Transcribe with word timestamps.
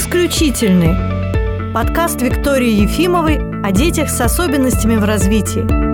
Исключительный. 0.00 1.74
Подкаст 1.74 2.22
Виктории 2.22 2.70
Ефимовой 2.70 3.36
о 3.62 3.70
детях 3.70 4.08
с 4.08 4.18
особенностями 4.22 4.96
в 4.96 5.04
развитии. 5.04 5.89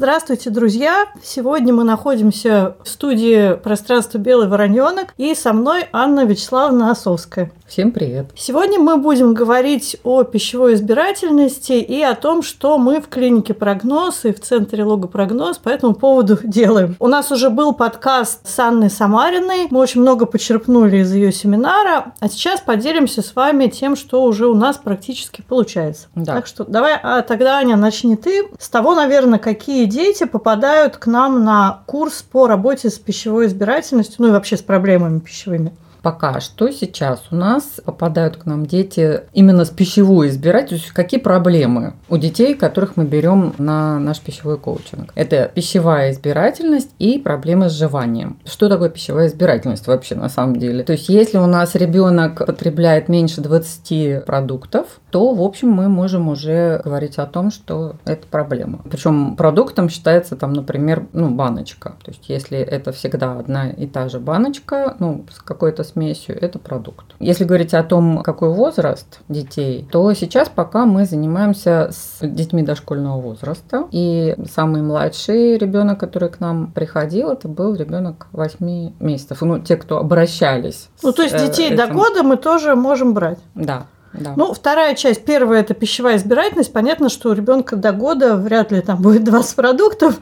Здравствуйте, 0.00 0.48
друзья! 0.48 1.08
Сегодня 1.22 1.74
мы 1.74 1.84
находимся 1.84 2.74
в 2.82 2.88
студии 2.88 3.52
«Пространство 3.56 4.16
Белый 4.16 4.48
Вороненок» 4.48 5.12
и 5.18 5.34
со 5.34 5.52
мной 5.52 5.88
Анна 5.92 6.24
Вячеславовна 6.24 6.90
Осовская. 6.90 7.52
Всем 7.68 7.92
привет! 7.92 8.30
Сегодня 8.34 8.80
мы 8.80 8.96
будем 8.96 9.34
говорить 9.34 9.98
о 10.02 10.22
пищевой 10.22 10.72
избирательности 10.72 11.74
и 11.74 12.00
о 12.00 12.14
том, 12.14 12.42
что 12.42 12.78
мы 12.78 13.02
в 13.02 13.08
клинике 13.08 13.52
«Прогноз» 13.52 14.24
и 14.24 14.32
в 14.32 14.40
центре 14.40 14.84
«Логопрогноз» 14.84 15.58
по 15.58 15.68
этому 15.68 15.92
поводу 15.92 16.38
делаем. 16.42 16.96
У 16.98 17.06
нас 17.06 17.30
уже 17.30 17.50
был 17.50 17.74
подкаст 17.74 18.48
с 18.48 18.58
Анной 18.58 18.88
Самариной, 18.88 19.68
мы 19.70 19.80
очень 19.80 20.00
много 20.00 20.24
почерпнули 20.24 20.96
из 20.96 21.12
ее 21.12 21.30
семинара, 21.30 22.14
а 22.20 22.28
сейчас 22.30 22.62
поделимся 22.62 23.20
с 23.20 23.36
вами 23.36 23.66
тем, 23.66 23.96
что 23.96 24.24
уже 24.24 24.46
у 24.46 24.54
нас 24.54 24.78
практически 24.78 25.44
получается. 25.46 26.08
Да. 26.14 26.36
Так 26.36 26.46
что 26.46 26.64
давай, 26.64 26.98
а 27.00 27.20
тогда, 27.20 27.58
Аня, 27.58 27.76
начни 27.76 28.16
ты 28.16 28.48
с 28.58 28.70
того, 28.70 28.94
наверное, 28.94 29.38
какие 29.38 29.89
дети 29.90 30.24
попадают 30.24 30.96
к 30.96 31.06
нам 31.06 31.44
на 31.44 31.82
курс 31.86 32.22
по 32.22 32.46
работе 32.46 32.88
с 32.88 32.98
пищевой 32.98 33.46
избирательностью, 33.46 34.16
ну 34.20 34.28
и 34.28 34.30
вообще 34.30 34.56
с 34.56 34.62
проблемами 34.62 35.18
пищевыми? 35.18 35.72
Пока 36.02 36.40
что 36.40 36.70
сейчас 36.70 37.22
у 37.30 37.36
нас 37.36 37.80
попадают 37.84 38.36
к 38.36 38.46
нам 38.46 38.66
дети 38.66 39.22
именно 39.32 39.64
с 39.64 39.70
пищевой 39.70 40.28
избирательностью. 40.28 40.94
Какие 40.94 41.20
проблемы 41.20 41.94
у 42.08 42.16
детей, 42.16 42.54
которых 42.54 42.96
мы 42.96 43.04
берем 43.04 43.54
на 43.58 43.98
наш 43.98 44.20
пищевой 44.20 44.58
коучинг? 44.58 45.12
Это 45.14 45.50
пищевая 45.54 46.12
избирательность 46.12 46.90
и 46.98 47.18
проблемы 47.18 47.68
с 47.68 47.72
жеванием. 47.72 48.38
Что 48.44 48.68
такое 48.68 48.88
пищевая 48.88 49.28
избирательность 49.28 49.86
вообще 49.86 50.14
на 50.14 50.28
самом 50.28 50.56
деле? 50.56 50.84
То 50.84 50.92
есть 50.92 51.08
если 51.08 51.38
у 51.38 51.46
нас 51.46 51.74
ребенок 51.74 52.46
потребляет 52.46 53.08
меньше 53.08 53.40
20 53.40 54.24
продуктов, 54.24 55.00
то, 55.10 55.34
в 55.34 55.42
общем, 55.42 55.70
мы 55.70 55.88
можем 55.88 56.28
уже 56.28 56.80
говорить 56.84 57.18
о 57.18 57.26
том, 57.26 57.50
что 57.50 57.96
это 58.04 58.26
проблема. 58.26 58.80
Причем 58.90 59.36
продуктом 59.36 59.88
считается 59.88 60.36
там, 60.36 60.52
например, 60.52 61.06
ну, 61.12 61.30
баночка. 61.30 61.96
То 62.04 62.10
есть 62.10 62.28
если 62.28 62.58
это 62.58 62.92
всегда 62.92 63.38
одна 63.38 63.70
и 63.70 63.86
та 63.86 64.08
же 64.08 64.20
баночка, 64.20 64.96
ну, 64.98 65.24
с 65.32 65.40
какой-то 65.40 65.84
смесью, 65.92 66.36
это 66.40 66.58
продукт. 66.58 67.06
Если 67.18 67.44
говорить 67.44 67.74
о 67.74 67.82
том, 67.82 68.22
какой 68.22 68.50
возраст 68.50 69.20
детей, 69.28 69.86
то 69.90 70.12
сейчас 70.14 70.48
пока 70.48 70.86
мы 70.86 71.04
занимаемся 71.04 71.90
с 71.92 72.18
детьми 72.20 72.62
дошкольного 72.62 73.20
возраста. 73.20 73.86
И 73.90 74.36
самый 74.50 74.82
младший 74.82 75.58
ребенок, 75.58 76.00
который 76.00 76.28
к 76.28 76.40
нам 76.40 76.72
приходил, 76.72 77.30
это 77.30 77.48
был 77.48 77.74
ребенок 77.74 78.28
8 78.32 78.92
месяцев. 79.00 79.42
Ну, 79.42 79.58
те, 79.58 79.76
кто 79.76 79.98
обращались. 79.98 80.88
Ну, 81.02 81.12
то 81.12 81.22
есть 81.22 81.34
э, 81.34 81.46
детей 81.46 81.66
этим. 81.68 81.76
до 81.76 81.86
года 81.88 82.22
мы 82.22 82.36
тоже 82.36 82.74
можем 82.74 83.14
брать. 83.14 83.38
Да. 83.54 83.86
Да. 84.12 84.32
Ну, 84.36 84.52
вторая 84.52 84.94
часть, 84.94 85.24
первая– 85.24 85.60
это 85.62 85.74
пищевая 85.74 86.16
избирательность. 86.16 86.72
Понятно, 86.72 87.08
что 87.08 87.30
у 87.30 87.32
ребенка 87.32 87.76
до 87.76 87.92
года 87.92 88.36
вряд 88.36 88.72
ли 88.72 88.80
там 88.80 89.00
будет 89.00 89.24
20 89.24 89.54
продуктов. 89.54 90.18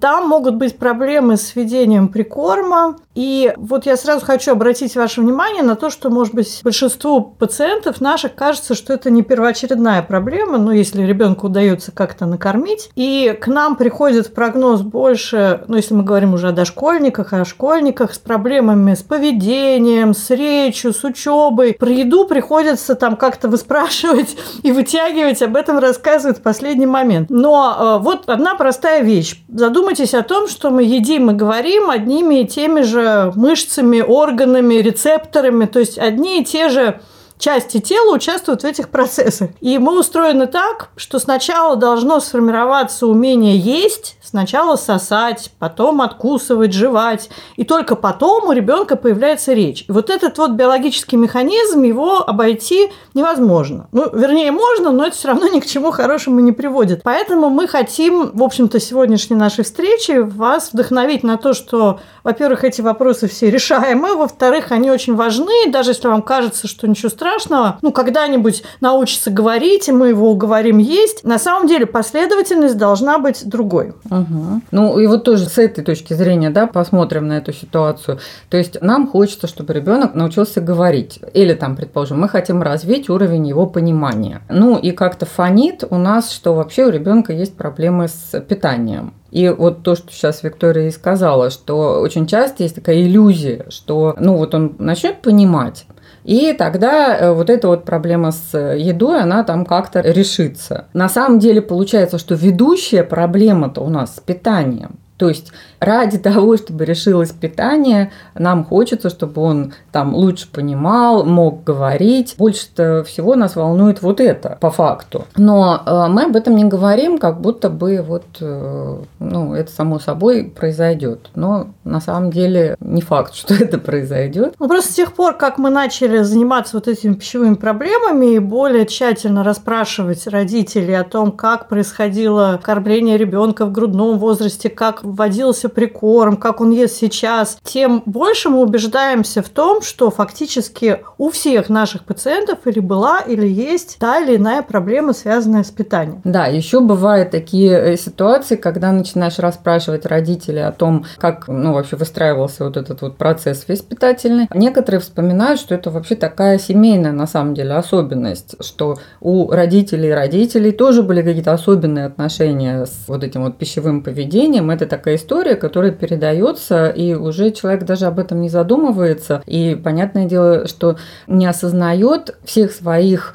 Там 0.00 0.28
могут 0.28 0.56
быть 0.56 0.76
проблемы 0.76 1.36
с 1.36 1.56
введением 1.56 2.08
прикорма, 2.08 2.96
и 3.14 3.52
вот 3.56 3.86
я 3.86 3.96
сразу 3.96 4.24
хочу 4.24 4.52
обратить 4.52 4.96
ваше 4.96 5.20
внимание 5.20 5.62
на 5.62 5.76
то, 5.76 5.90
что, 5.90 6.10
может 6.10 6.34
быть, 6.34 6.60
большинству 6.64 7.20
пациентов 7.20 8.00
наших 8.00 8.34
кажется, 8.34 8.74
что 8.74 8.92
это 8.92 9.10
не 9.10 9.22
первоочередная 9.22 10.02
проблема, 10.02 10.58
ну, 10.58 10.70
если 10.72 11.02
ребенку 11.02 11.46
удается 11.46 11.92
как-то 11.92 12.26
накормить. 12.26 12.90
И 12.96 13.36
к 13.40 13.46
нам 13.48 13.76
приходит 13.76 14.32
прогноз 14.34 14.82
больше, 14.82 15.62
ну, 15.68 15.76
если 15.76 15.94
мы 15.94 16.04
говорим 16.04 16.34
уже 16.34 16.48
о 16.48 16.52
дошкольниках, 16.52 17.32
о 17.32 17.44
школьниках 17.44 18.14
с 18.14 18.18
проблемами 18.18 18.94
с 18.94 19.02
поведением, 19.02 20.14
с 20.14 20.30
речью, 20.30 20.92
с 20.92 21.04
учебой. 21.04 21.74
Про 21.74 21.90
еду 21.90 22.26
приходится 22.26 22.94
там 22.94 23.16
как-то 23.16 23.48
выспрашивать 23.48 24.36
и 24.62 24.72
вытягивать, 24.72 25.42
об 25.42 25.56
этом 25.56 25.78
рассказывают 25.78 26.38
в 26.38 26.42
последний 26.42 26.86
момент. 26.86 27.28
Но 27.30 27.98
э, 27.98 28.02
вот 28.02 28.28
одна 28.28 28.54
простая 28.54 29.02
вещь. 29.02 29.42
Задумайтесь 29.62 30.12
о 30.12 30.24
том, 30.24 30.48
что 30.48 30.70
мы 30.70 30.82
едим 30.82 31.30
и 31.30 31.34
говорим 31.34 31.88
одними 31.88 32.40
и 32.40 32.46
теми 32.48 32.80
же 32.80 33.30
мышцами, 33.36 34.00
органами, 34.00 34.74
рецепторами, 34.74 35.66
то 35.66 35.78
есть 35.78 36.00
одни 36.00 36.40
и 36.40 36.44
те 36.44 36.68
же 36.68 37.00
части 37.42 37.80
тела 37.80 38.14
участвуют 38.14 38.62
в 38.62 38.64
этих 38.64 38.88
процессах. 38.88 39.50
И 39.60 39.78
мы 39.78 39.98
устроены 39.98 40.46
так, 40.46 40.90
что 40.96 41.18
сначала 41.18 41.74
должно 41.74 42.20
сформироваться 42.20 43.08
умение 43.08 43.58
есть, 43.58 44.16
сначала 44.22 44.76
сосать, 44.76 45.50
потом 45.58 46.00
откусывать, 46.02 46.72
жевать, 46.72 47.28
и 47.56 47.64
только 47.64 47.96
потом 47.96 48.48
у 48.48 48.52
ребенка 48.52 48.94
появляется 48.94 49.52
речь. 49.54 49.84
И 49.88 49.92
вот 49.92 50.08
этот 50.08 50.38
вот 50.38 50.52
биологический 50.52 51.16
механизм, 51.16 51.82
его 51.82 52.18
обойти 52.18 52.90
невозможно. 53.12 53.88
Ну, 53.90 54.08
вернее, 54.12 54.52
можно, 54.52 54.92
но 54.92 55.06
это 55.06 55.16
все 55.16 55.28
равно 55.28 55.48
ни 55.48 55.58
к 55.58 55.66
чему 55.66 55.90
хорошему 55.90 56.38
не 56.38 56.52
приводит. 56.52 57.02
Поэтому 57.02 57.50
мы 57.50 57.66
хотим, 57.66 58.30
в 58.32 58.42
общем-то, 58.42 58.78
сегодняшней 58.78 59.36
нашей 59.36 59.64
встречи 59.64 60.12
вас 60.12 60.70
вдохновить 60.72 61.24
на 61.24 61.36
то, 61.36 61.54
что, 61.54 61.98
во-первых, 62.22 62.62
эти 62.62 62.80
вопросы 62.80 63.28
все 63.28 63.50
решаемы, 63.50 64.14
во-вторых, 64.14 64.70
они 64.70 64.92
очень 64.92 65.16
важны, 65.16 65.70
даже 65.72 65.90
если 65.90 66.06
вам 66.06 66.22
кажется, 66.22 66.68
что 66.68 66.86
ничего 66.86 67.08
страшного, 67.08 67.31
страшного. 67.32 67.78
Ну, 67.82 67.92
когда-нибудь 67.92 68.62
научится 68.80 69.30
говорить, 69.30 69.88
и 69.88 69.92
мы 69.92 70.08
его 70.08 70.30
уговорим 70.30 70.78
есть. 70.78 71.24
На 71.24 71.38
самом 71.38 71.66
деле 71.66 71.86
последовательность 71.86 72.76
должна 72.76 73.18
быть 73.18 73.46
другой. 73.46 73.94
Угу. 74.10 74.62
Ну, 74.70 74.98
и 74.98 75.06
вот 75.06 75.24
тоже 75.24 75.46
с 75.46 75.58
этой 75.58 75.84
точки 75.84 76.14
зрения, 76.14 76.50
да, 76.50 76.66
посмотрим 76.66 77.28
на 77.28 77.34
эту 77.34 77.52
ситуацию. 77.52 78.18
То 78.48 78.56
есть 78.56 78.80
нам 78.82 79.06
хочется, 79.08 79.46
чтобы 79.46 79.72
ребенок 79.72 80.14
научился 80.14 80.60
говорить. 80.60 81.20
Или 81.34 81.54
там, 81.54 81.76
предположим, 81.76 82.20
мы 82.20 82.28
хотим 82.28 82.62
развить 82.62 83.08
уровень 83.08 83.46
его 83.46 83.66
понимания. 83.66 84.42
Ну, 84.48 84.76
и 84.76 84.90
как-то 84.92 85.26
фонит 85.26 85.84
у 85.88 85.96
нас, 85.96 86.30
что 86.30 86.54
вообще 86.54 86.86
у 86.86 86.90
ребенка 86.90 87.32
есть 87.32 87.56
проблемы 87.56 88.08
с 88.08 88.40
питанием. 88.40 89.14
И 89.32 89.48
вот 89.48 89.82
то, 89.82 89.94
что 89.94 90.12
сейчас 90.12 90.42
Виктория 90.42 90.88
и 90.88 90.90
сказала, 90.90 91.48
что 91.48 92.00
очень 92.02 92.26
часто 92.26 92.64
есть 92.64 92.74
такая 92.74 93.02
иллюзия, 93.02 93.64
что 93.70 94.14
ну 94.20 94.36
вот 94.36 94.54
он 94.54 94.76
начнет 94.78 95.22
понимать, 95.22 95.86
и 96.24 96.52
тогда 96.52 97.16
э, 97.16 97.32
вот 97.32 97.50
эта 97.50 97.68
вот 97.68 97.84
проблема 97.84 98.32
с 98.32 98.56
едой, 98.56 99.20
она 99.20 99.44
там 99.44 99.64
как-то 99.64 100.00
решится. 100.00 100.86
На 100.92 101.08
самом 101.08 101.38
деле 101.38 101.60
получается, 101.60 102.18
что 102.18 102.34
ведущая 102.34 103.04
проблема-то 103.04 103.80
у 103.80 103.88
нас 103.88 104.16
с 104.16 104.20
питанием. 104.20 104.98
То 105.22 105.28
есть 105.28 105.52
ради 105.78 106.18
того, 106.18 106.56
чтобы 106.56 106.84
решилось 106.84 107.30
питание, 107.30 108.10
нам 108.34 108.64
хочется, 108.64 109.08
чтобы 109.08 109.40
он 109.40 109.72
там 109.92 110.16
лучше 110.16 110.50
понимал, 110.50 111.22
мог 111.24 111.62
говорить. 111.62 112.34
Больше 112.38 113.04
всего 113.04 113.36
нас 113.36 113.54
волнует 113.54 114.02
вот 114.02 114.20
это 114.20 114.58
по 114.60 114.72
факту. 114.72 115.26
Но 115.36 115.80
э, 115.86 116.06
мы 116.08 116.24
об 116.24 116.34
этом 116.34 116.56
не 116.56 116.64
говорим, 116.64 117.18
как 117.18 117.40
будто 117.40 117.70
бы 117.70 118.02
вот, 118.02 118.24
э, 118.40 118.98
ну, 119.20 119.54
это 119.54 119.70
само 119.70 120.00
собой 120.00 120.44
произойдет. 120.44 121.30
Но 121.36 121.68
на 121.84 122.00
самом 122.00 122.32
деле 122.32 122.74
не 122.80 123.00
факт, 123.00 123.34
что 123.36 123.54
это 123.54 123.78
произойдет. 123.78 124.56
Ну, 124.58 124.66
просто 124.66 124.90
с 124.90 124.96
тех 124.96 125.12
пор, 125.12 125.36
как 125.36 125.58
мы 125.58 125.70
начали 125.70 126.22
заниматься 126.22 126.76
вот 126.76 126.88
этими 126.88 127.14
пищевыми 127.14 127.54
проблемами 127.54 128.34
и 128.34 128.38
более 128.40 128.86
тщательно 128.86 129.44
расспрашивать 129.44 130.26
родителей 130.26 130.94
о 130.94 131.04
том, 131.04 131.30
как 131.30 131.68
происходило 131.68 132.60
кормление 132.60 133.16
ребенка 133.16 133.66
в 133.66 133.72
грудном 133.72 134.18
возрасте, 134.18 134.68
как 134.68 135.04
вводился 135.12 135.68
прикорм, 135.68 136.36
как 136.36 136.60
он 136.60 136.70
ест 136.70 136.96
сейчас, 136.96 137.58
тем 137.62 138.02
больше 138.06 138.48
мы 138.48 138.60
убеждаемся 138.60 139.42
в 139.42 139.48
том, 139.48 139.82
что 139.82 140.10
фактически 140.10 141.00
у 141.18 141.30
всех 141.30 141.68
наших 141.68 142.04
пациентов 142.04 142.60
или 142.66 142.80
была, 142.80 143.20
или 143.20 143.46
есть 143.46 143.96
та 143.98 144.20
или 144.20 144.36
иная 144.36 144.62
проблема, 144.62 145.12
связанная 145.12 145.64
с 145.64 145.70
питанием. 145.70 146.20
Да, 146.24 146.46
еще 146.46 146.80
бывают 146.80 147.30
такие 147.30 147.72
э, 147.72 147.96
ситуации, 147.96 148.56
когда 148.56 148.92
начинаешь 148.92 149.38
расспрашивать 149.38 150.06
родителей 150.06 150.64
о 150.66 150.72
том, 150.72 151.04
как 151.18 151.48
ну, 151.48 151.72
вообще 151.74 151.96
выстраивался 151.96 152.64
вот 152.64 152.76
этот 152.76 153.02
вот 153.02 153.16
процесс 153.16 153.64
весь 153.68 153.82
питательный. 153.82 154.48
Некоторые 154.54 155.00
вспоминают, 155.00 155.60
что 155.60 155.74
это 155.74 155.90
вообще 155.90 156.14
такая 156.14 156.58
семейная 156.58 157.12
на 157.12 157.26
самом 157.26 157.54
деле 157.54 157.74
особенность, 157.74 158.56
что 158.64 158.98
у 159.20 159.50
родителей 159.50 160.08
и 160.08 160.12
родителей 160.12 160.72
тоже 160.72 161.02
были 161.02 161.22
какие-то 161.22 161.52
особенные 161.52 162.06
отношения 162.06 162.86
с 162.86 163.04
вот 163.08 163.24
этим 163.24 163.42
вот 163.42 163.58
пищевым 163.58 164.02
поведением. 164.02 164.70
Это 164.70 164.86
такая 164.92 165.16
история, 165.16 165.56
которая 165.56 165.90
передается, 165.90 166.90
и 166.90 167.14
уже 167.14 167.50
человек 167.50 167.84
даже 167.84 168.04
об 168.04 168.18
этом 168.18 168.42
не 168.42 168.50
задумывается. 168.50 169.42
И 169.46 169.74
понятное 169.74 170.26
дело, 170.26 170.66
что 170.68 170.96
не 171.26 171.46
осознает 171.46 172.36
всех 172.44 172.72
своих 172.72 173.34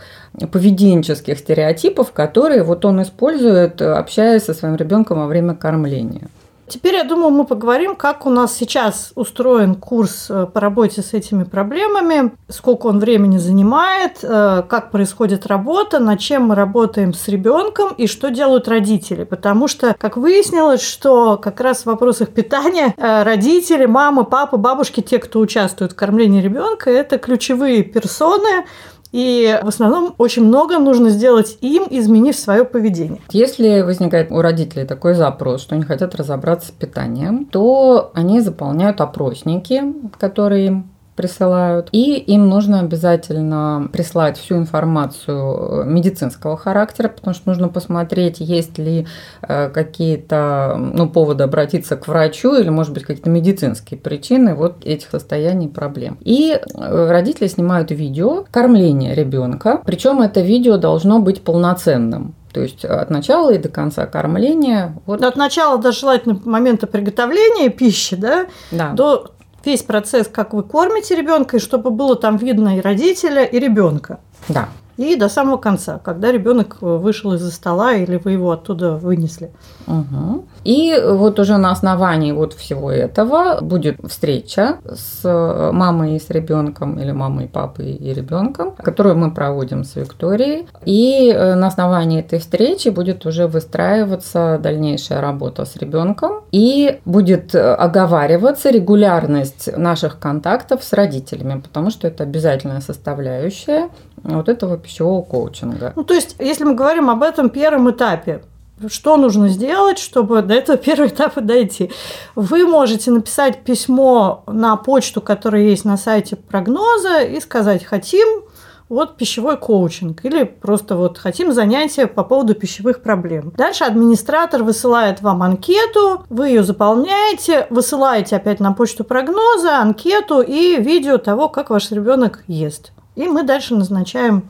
поведенческих 0.51 1.39
стереотипов, 1.39 2.11
которые 2.11 2.61
вот 2.61 2.85
он 2.85 3.01
использует, 3.01 3.81
общаясь 3.81 4.43
со 4.43 4.53
своим 4.53 4.75
ребенком 4.75 5.17
во 5.17 5.25
время 5.25 5.55
кормления. 5.55 6.29
Теперь, 6.67 6.95
я 6.95 7.05
думаю, 7.05 7.31
мы 7.31 7.45
поговорим, 7.45 7.95
как 7.95 8.25
у 8.25 8.29
нас 8.29 8.53
сейчас 8.53 9.13
устроен 9.15 9.75
курс 9.75 10.27
э, 10.29 10.47
по 10.47 10.59
работе 10.59 11.01
с 11.01 11.13
этими 11.13 11.45
проблемами, 11.45 12.33
сколько 12.49 12.87
он 12.87 12.99
времени 12.99 13.37
занимает, 13.37 14.19
э, 14.21 14.63
как 14.67 14.91
происходит 14.91 15.47
работа, 15.47 15.99
над 15.99 16.19
чем 16.19 16.47
мы 16.47 16.55
работаем 16.55 17.13
с 17.13 17.29
ребенком 17.29 17.93
и 17.93 18.05
что 18.05 18.31
делают 18.31 18.67
родители. 18.67 19.23
Потому 19.23 19.69
что, 19.69 19.95
как 19.97 20.17
выяснилось, 20.17 20.81
что 20.81 21.37
как 21.37 21.61
раз 21.61 21.83
в 21.83 21.85
вопросах 21.85 22.29
питания 22.29 22.93
э, 22.97 23.23
родители, 23.23 23.85
мама, 23.85 24.25
папа, 24.25 24.57
бабушки, 24.57 24.99
те, 24.99 25.19
кто 25.19 25.39
участвует 25.39 25.93
в 25.93 25.95
кормлении 25.95 26.41
ребенка, 26.41 26.91
это 26.91 27.17
ключевые 27.17 27.83
персоны, 27.83 28.65
и 29.11 29.59
в 29.63 29.67
основном 29.67 30.13
очень 30.17 30.43
много 30.43 30.79
нужно 30.79 31.09
сделать 31.09 31.57
им, 31.61 31.85
изменив 31.89 32.35
свое 32.35 32.65
поведение. 32.65 33.21
Если 33.31 33.81
возникает 33.81 34.31
у 34.31 34.41
родителей 34.41 34.85
такой 34.85 35.13
запрос, 35.13 35.61
что 35.61 35.75
они 35.75 35.83
хотят 35.83 36.15
разобраться 36.15 36.69
с 36.69 36.71
питанием, 36.71 37.45
то 37.45 38.11
они 38.13 38.41
заполняют 38.41 39.01
опросники, 39.01 39.83
которые 40.19 40.83
присылают. 41.17 41.89
И 41.91 42.13
им 42.15 42.47
нужно 42.47 42.79
обязательно 42.79 43.89
прислать 43.91 44.37
всю 44.37 44.55
информацию 44.55 45.81
э, 45.81 45.83
медицинского 45.85 46.55
характера, 46.55 47.09
потому 47.09 47.33
что 47.33 47.49
нужно 47.49 47.67
посмотреть, 47.67 48.39
есть 48.39 48.77
ли 48.77 49.07
э, 49.41 49.69
какие-то 49.69 50.75
ну, 50.77 51.09
поводы 51.09 51.43
обратиться 51.43 51.97
к 51.97 52.07
врачу 52.07 52.55
или, 52.55 52.69
может 52.69 52.93
быть, 52.93 53.03
какие-то 53.03 53.29
медицинские 53.29 53.99
причины 53.99 54.53
вот 54.53 54.85
этих 54.85 55.09
состояний 55.09 55.67
проблем. 55.67 56.17
И 56.21 56.51
э, 56.53 57.09
родители 57.09 57.47
снимают 57.47 57.91
видео 57.91 58.45
кормления 58.51 59.13
ребенка, 59.13 59.81
причем 59.83 60.21
это 60.21 60.41
видео 60.41 60.77
должно 60.77 61.19
быть 61.19 61.41
полноценным. 61.41 62.35
То 62.53 62.61
есть 62.61 62.85
от 62.85 63.09
начала 63.09 63.53
и 63.53 63.57
до 63.57 63.69
конца 63.69 64.05
кормления. 64.05 64.95
Вот. 65.05 65.21
От 65.23 65.35
начала 65.35 65.77
до 65.77 65.91
желательно 65.91 66.39
момента 66.45 66.87
приготовления 66.87 67.69
пищи, 67.69 68.15
да, 68.15 68.47
да. 68.71 68.91
до 68.93 69.31
весь 69.65 69.83
процесс, 69.83 70.27
как 70.27 70.53
вы 70.53 70.63
кормите 70.63 71.15
ребенка, 71.15 71.57
и 71.57 71.59
чтобы 71.59 71.91
было 71.91 72.15
там 72.15 72.37
видно 72.37 72.77
и 72.77 72.81
родителя, 72.81 73.43
и 73.43 73.59
ребенка. 73.59 74.19
Да. 74.47 74.69
И 74.97 75.15
до 75.15 75.29
самого 75.29 75.57
конца, 75.57 75.99
когда 76.03 76.31
ребенок 76.31 76.77
вышел 76.81 77.33
из-за 77.33 77.51
стола 77.51 77.93
или 77.93 78.17
вы 78.17 78.31
его 78.31 78.51
оттуда 78.51 78.95
вынесли. 78.95 79.51
Угу. 79.85 80.45
И 80.63 80.99
вот 81.05 81.39
уже 81.39 81.57
на 81.57 81.71
основании 81.71 82.31
вот 82.31 82.53
всего 82.53 82.91
этого 82.91 83.61
будет 83.61 83.99
встреча 84.07 84.77
с 84.85 85.23
мамой 85.71 86.15
и 86.15 86.19
с 86.19 86.29
ребенком, 86.29 86.99
или 86.99 87.11
мамой 87.11 87.47
папой 87.47 87.91
и 87.91 88.13
ребенком, 88.13 88.71
которую 88.71 89.17
мы 89.17 89.31
проводим 89.31 89.83
с 89.83 89.95
Викторией. 89.95 90.67
И 90.85 91.31
э, 91.33 91.55
на 91.55 91.67
основании 91.67 92.19
этой 92.19 92.39
встречи 92.39 92.89
будет 92.89 93.25
уже 93.25 93.47
выстраиваться 93.47 94.59
дальнейшая 94.61 95.21
работа 95.21 95.65
с 95.65 95.75
ребенком. 95.77 96.41
И 96.51 96.99
будет 97.05 97.53
э, 97.53 97.73
оговариваться 97.75 98.69
регулярность 98.71 99.69
наших 99.77 100.19
контактов 100.19 100.83
с 100.83 100.93
родителями, 100.93 101.61
потому 101.61 101.91
что 101.91 102.07
это 102.07 102.23
обязательная 102.23 102.81
составляющая 102.81 103.89
вот 104.23 104.49
этого 104.49 104.77
пищевого 104.87 105.21
коучинга. 105.21 105.93
Ну, 105.95 106.03
то 106.03 106.13
есть, 106.13 106.35
если 106.39 106.63
мы 106.63 106.73
говорим 106.73 107.09
об 107.09 107.21
этом 107.21 107.49
первом 107.49 107.91
этапе, 107.91 108.41
что 108.87 109.17
нужно 109.17 109.49
сделать, 109.49 109.99
чтобы 109.99 110.41
до 110.41 110.53
этого 110.53 110.77
первого 110.77 111.07
этапа 111.07 111.41
дойти? 111.41 111.91
Вы 112.35 112.65
можете 112.65 113.11
написать 113.11 113.63
письмо 113.63 114.43
на 114.47 114.75
почту, 114.77 115.21
которая 115.21 115.63
есть 115.63 115.85
на 115.85 115.97
сайте 115.97 116.35
прогноза, 116.35 117.21
и 117.21 117.39
сказать 117.39 117.83
«хотим 117.83 118.43
вот 118.89 119.17
пищевой 119.17 119.57
коучинг 119.57 120.23
или 120.23 120.43
просто 120.43 120.95
вот 120.95 121.17
хотим 121.17 121.51
занятия 121.51 122.07
по 122.07 122.23
поводу 122.23 122.55
пищевых 122.55 123.01
проблем. 123.01 123.51
Дальше 123.57 123.83
администратор 123.83 124.63
высылает 124.63 125.21
вам 125.21 125.43
анкету, 125.43 126.23
вы 126.29 126.49
ее 126.49 126.63
заполняете, 126.63 127.67
высылаете 127.69 128.37
опять 128.37 128.59
на 128.59 128.71
почту 128.71 129.03
прогноза, 129.03 129.79
анкету 129.79 130.41
и 130.41 130.77
видео 130.81 131.17
того, 131.17 131.49
как 131.49 131.69
ваш 131.69 131.91
ребенок 131.91 132.43
ест. 132.47 132.91
И 133.17 133.27
мы 133.27 133.41
дальше 133.41 133.73
назначаем 133.73 134.43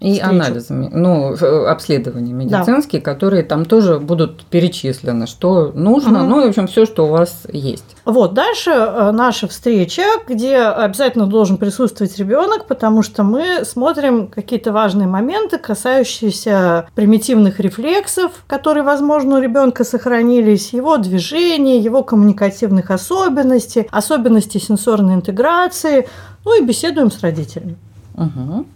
и 0.00 0.14
встречу. 0.14 0.30
анализами, 0.30 0.88
ну 0.90 1.34
э, 1.34 1.66
обследования 1.66 2.32
медицинские, 2.32 3.02
да. 3.02 3.12
которые 3.12 3.42
там 3.42 3.66
тоже 3.66 3.98
будут 3.98 4.46
перечислены, 4.46 5.26
что 5.26 5.72
нужно, 5.74 6.20
угу. 6.20 6.30
ну 6.30 6.40
и 6.40 6.46
в 6.46 6.48
общем 6.48 6.66
все, 6.66 6.86
что 6.86 7.04
у 7.04 7.10
вас 7.10 7.42
есть. 7.52 7.84
Вот 8.06 8.32
дальше 8.32 8.70
э, 8.70 9.10
наша 9.10 9.46
встреча, 9.46 10.04
где 10.26 10.56
обязательно 10.56 11.26
должен 11.26 11.58
присутствовать 11.58 12.18
ребенок, 12.18 12.66
потому 12.66 13.02
что 13.02 13.24
мы 13.24 13.62
смотрим 13.66 14.28
какие-то 14.28 14.72
важные 14.72 15.06
моменты, 15.06 15.58
касающиеся 15.58 16.86
примитивных 16.94 17.60
рефлексов, 17.60 18.32
которые, 18.46 18.84
возможно, 18.84 19.36
у 19.36 19.38
ребенка 19.42 19.84
сохранились, 19.84 20.72
его 20.72 20.96
движения, 20.96 21.76
его 21.76 22.02
коммуникативных 22.02 22.90
особенностей, 22.90 23.86
особенностей 23.90 24.60
сенсорной 24.60 25.12
интеграции, 25.12 26.08
ну 26.46 26.58
и 26.58 26.64
беседуем 26.64 27.10
с 27.10 27.20
родителями. 27.20 27.76
Угу. 28.14 28.66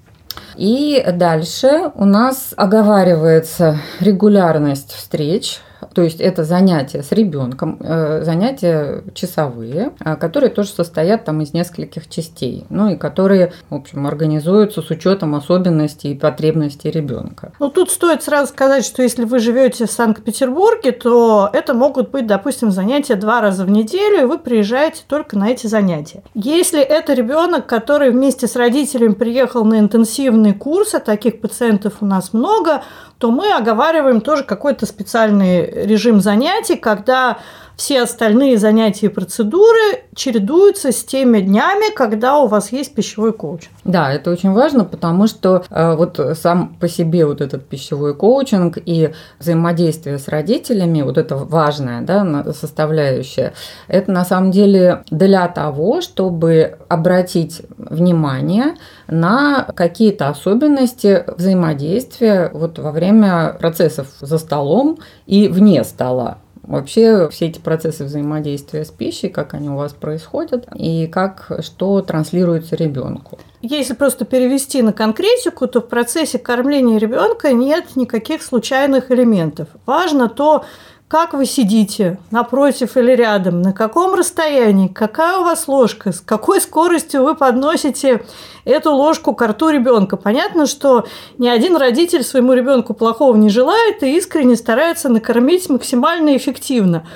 И 0.57 1.05
дальше 1.13 1.91
у 1.95 2.05
нас 2.05 2.55
оговаривается 2.57 3.79
регулярность 4.01 4.93
встреч 4.93 5.61
то 5.95 6.03
есть 6.03 6.21
это 6.21 6.45
занятия 6.45 7.03
с 7.03 7.13
ребенком, 7.13 7.79
э, 7.81 8.23
занятия 8.25 9.03
часовые, 9.15 9.93
э, 10.05 10.17
которые 10.17 10.51
тоже 10.51 10.71
состоят 10.71 11.25
там 11.25 11.41
из 11.41 11.53
нескольких 11.53 12.09
частей, 12.09 12.67
ну 12.71 12.91
и 12.91 12.97
которые, 12.97 13.53
в 13.71 13.75
общем, 13.75 14.07
организуются 14.07 14.83
с 14.83 14.91
учетом 14.91 15.35
особенностей 15.35 16.13
и 16.13 16.15
потребностей 16.15 16.91
ребенка. 16.91 17.53
Ну 17.61 17.69
тут 17.69 17.91
стоит 17.91 18.23
сразу 18.23 18.49
сказать, 18.49 18.85
что 18.85 19.03
если 19.03 19.25
вы 19.25 19.39
живете 19.39 19.87
в 19.87 19.91
Санкт-Петербурге, 19.91 20.93
то 20.93 21.51
это 21.53 21.75
могут 21.75 22.11
быть, 22.11 22.27
допустим, 22.27 22.71
занятия 22.71 23.15
два 23.15 23.41
раза 23.41 23.65
в 23.65 23.71
неделю, 23.71 24.23
и 24.23 24.25
вы 24.25 24.39
приезжаете 24.39 25.03
только 25.07 25.39
на 25.39 25.49
эти 25.49 25.67
занятия. 25.67 26.23
Если 26.35 26.81
это 26.81 27.15
ребенок, 27.15 27.67
который 27.67 28.11
вместе 28.11 28.47
с 28.47 28.57
родителями 28.57 29.15
приехал 29.15 29.65
на 29.65 29.79
интенсивный 29.79 30.55
курс, 30.55 30.95
а 30.95 31.01
таких 31.01 31.41
пациентов 31.41 31.95
у 32.01 32.07
нас 32.07 32.33
много, 32.33 32.83
то 33.19 33.31
мы 33.31 33.53
оговариваем 33.53 34.21
тоже 34.21 34.45
какой-то 34.45 34.87
специальный 34.87 35.87
режим 35.87 36.21
занятий, 36.21 36.77
когда 36.77 37.39
все 37.79 38.03
остальные 38.03 38.59
занятия 38.59 39.07
и 39.07 39.09
процедуры 39.09 40.03
чередуются 40.17 40.91
с 40.91 41.05
теми 41.05 41.39
днями, 41.41 41.95
когда 41.95 42.41
у 42.41 42.49
вас 42.49 42.73
есть 42.73 42.93
пищевой 42.93 43.33
коучинг. 43.33 43.71
Да, 43.85 44.13
это 44.13 44.33
очень 44.33 44.51
важно, 44.51 44.85
потому 44.85 45.29
что 45.29 45.65
э, 45.71 45.95
вот 45.95 46.21
сам 46.35 46.75
по 46.81 46.89
себе 46.89 47.25
вот 47.25 47.41
этот 47.41 47.69
пищевой 47.69 48.17
коучинг 48.17 48.79
и 48.85 49.13
взаимодействие 49.39 50.19
с 50.19 50.27
родителями, 50.27 51.03
вот 51.03 51.19
это 51.19 51.37
важная 51.37 52.03
да, 52.03 52.53
составляющая, 52.53 53.53
это 53.87 54.11
на 54.11 54.25
самом 54.25 54.51
деле 54.51 55.05
для 55.13 55.47
того, 55.47 56.01
чтобы 56.01 56.79
обратить 56.89 57.63
внимание 57.77 58.75
на 59.07 59.69
какие-то 59.77 60.29
особенности 60.29 61.23
взаимодействия 61.29 62.51
вот 62.53 62.81
во 62.81 62.91
время 62.91 63.57
процессов 63.61 64.09
за 64.21 64.39
столом 64.39 64.99
и 65.27 65.47
вне 65.47 65.85
стола. 65.85 66.39
Вообще 66.69 67.31
все 67.31 67.47
эти 67.47 67.59
процессы 67.59 68.05
взаимодействия 68.05 68.85
с 68.85 68.91
пищей, 68.91 69.31
как 69.31 69.55
они 69.55 69.71
у 69.71 69.77
вас 69.77 69.95
происходят 69.95 70.69
и 70.75 71.07
как 71.07 71.51
что 71.61 72.03
транслируется 72.03 72.77
ребенку. 72.77 73.39
Если 73.63 73.95
просто 73.95 74.27
перевести 74.27 74.83
на 74.83 74.93
конкретику, 74.93 75.67
то 75.67 75.81
в 75.81 75.89
процессе 75.89 76.39
кормления 76.39 76.99
ребенка 76.99 77.55
нет 77.55 77.97
никаких 77.97 78.43
случайных 78.43 79.11
элементов. 79.11 79.69
Важно 79.87 80.29
то, 80.29 80.67
как 81.09 81.33
вы 81.33 81.47
сидите, 81.47 82.19
напротив 82.31 82.99
или 82.99 83.13
рядом, 83.13 83.63
на 83.63 83.73
каком 83.73 84.15
расстоянии, 84.15 84.89
какая 84.89 85.39
у 85.39 85.45
вас 85.45 85.67
ложка, 85.67 86.13
с 86.13 86.21
какой 86.21 86.61
скоростью 86.61 87.25
вы 87.25 87.35
подносите 87.35 88.23
эту 88.67 88.93
ложку 88.93 89.35
к 89.35 89.47
рту 89.47 89.71
ребенка. 89.71 90.19
Понятно, 90.19 90.67
что 90.67 91.07
ни 91.39 91.49
один 91.49 91.77
родитель 91.77 92.23
своему 92.23 92.53
ребенку 92.53 92.93
плохого 92.93 93.37
не 93.37 93.49
желает 93.49 94.03
и 94.03 94.17
искренне 94.17 94.55
старается 94.55 95.09
накормить 95.09 95.71
максимально 95.71 96.37
эффективно. 96.37 97.07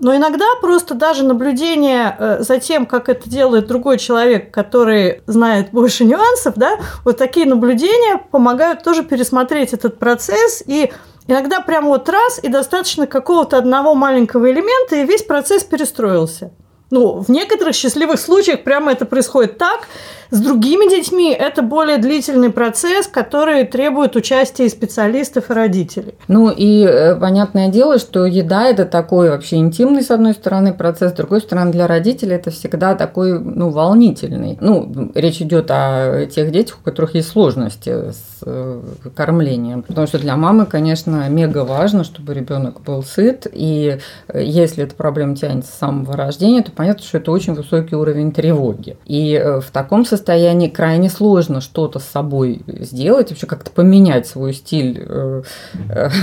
Но 0.00 0.16
иногда 0.16 0.46
просто 0.60 0.94
даже 0.94 1.22
наблюдение 1.22 2.16
э, 2.18 2.42
за 2.42 2.58
тем, 2.58 2.86
как 2.86 3.08
это 3.08 3.30
делает 3.30 3.68
другой 3.68 3.98
человек, 3.98 4.50
который 4.50 5.22
знает 5.26 5.70
больше 5.70 6.04
нюансов, 6.04 6.54
да, 6.56 6.78
вот 7.04 7.18
такие 7.18 7.46
наблюдения 7.46 8.20
помогают 8.32 8.82
тоже 8.82 9.04
пересмотреть 9.04 9.74
этот 9.74 10.00
процесс 10.00 10.64
и 10.66 10.90
Иногда 11.26 11.60
прям 11.60 11.86
вот 11.86 12.08
раз, 12.08 12.40
и 12.42 12.48
достаточно 12.48 13.06
какого-то 13.06 13.56
одного 13.56 13.94
маленького 13.94 14.50
элемента, 14.50 14.96
и 14.96 15.06
весь 15.06 15.22
процесс 15.22 15.62
перестроился. 15.62 16.52
Ну, 16.90 17.20
в 17.20 17.28
некоторых 17.30 17.74
счастливых 17.74 18.20
случаях 18.20 18.64
прямо 18.64 18.92
это 18.92 19.06
происходит 19.06 19.56
так, 19.56 19.88
С 20.32 20.40
другими 20.40 20.88
детьми 20.88 21.30
это 21.30 21.60
более 21.60 21.98
длительный 21.98 22.48
процесс, 22.48 23.06
который 23.06 23.66
требует 23.66 24.16
участия 24.16 24.66
специалистов 24.70 25.50
и 25.50 25.52
родителей. 25.52 26.14
Ну 26.26 26.50
и 26.50 26.86
э, 26.86 27.16
понятное 27.16 27.68
дело, 27.68 27.98
что 27.98 28.24
еда 28.24 28.64
это 28.64 28.86
такой 28.86 29.28
вообще 29.28 29.56
интимный, 29.56 30.00
с 30.00 30.10
одной 30.10 30.32
стороны, 30.32 30.72
процесс, 30.72 31.12
с 31.12 31.14
другой 31.14 31.42
стороны, 31.42 31.70
для 31.70 31.86
родителей 31.86 32.36
это 32.36 32.50
всегда 32.50 32.94
такой, 32.94 33.38
ну, 33.38 33.68
волнительный. 33.68 34.56
Ну, 34.58 35.12
речь 35.14 35.42
идет 35.42 35.70
о 35.70 36.24
тех 36.24 36.50
детях, 36.50 36.78
у 36.80 36.82
которых 36.82 37.14
есть 37.14 37.28
сложности 37.28 37.90
с 37.90 38.40
э, 38.40 38.80
кормлением. 39.14 39.82
Потому 39.82 40.06
что 40.06 40.18
для 40.18 40.34
мамы, 40.36 40.64
конечно, 40.64 41.28
мега 41.28 41.66
важно, 41.66 42.04
чтобы 42.04 42.32
ребенок 42.32 42.80
был 42.80 43.02
сыт. 43.02 43.46
И 43.52 43.98
э, 44.28 44.42
если 44.42 44.84
эта 44.84 44.94
проблема 44.94 45.36
тянется 45.36 45.70
с 45.70 45.74
самого 45.74 46.16
рождения, 46.16 46.62
то 46.62 46.72
понятно, 46.72 47.04
что 47.04 47.18
это 47.18 47.30
очень 47.30 47.52
высокий 47.52 47.96
уровень 47.96 48.32
тревоги. 48.32 48.96
И 49.04 49.38
в 49.60 49.70
таком 49.70 50.06
состоянии 50.06 50.21
крайне 50.24 51.10
сложно 51.10 51.60
что-то 51.60 51.98
с 51.98 52.04
собой 52.04 52.62
сделать, 52.66 53.30
вообще 53.30 53.46
как-то 53.46 53.70
поменять 53.70 54.26
свой 54.26 54.52
стиль 54.54 55.06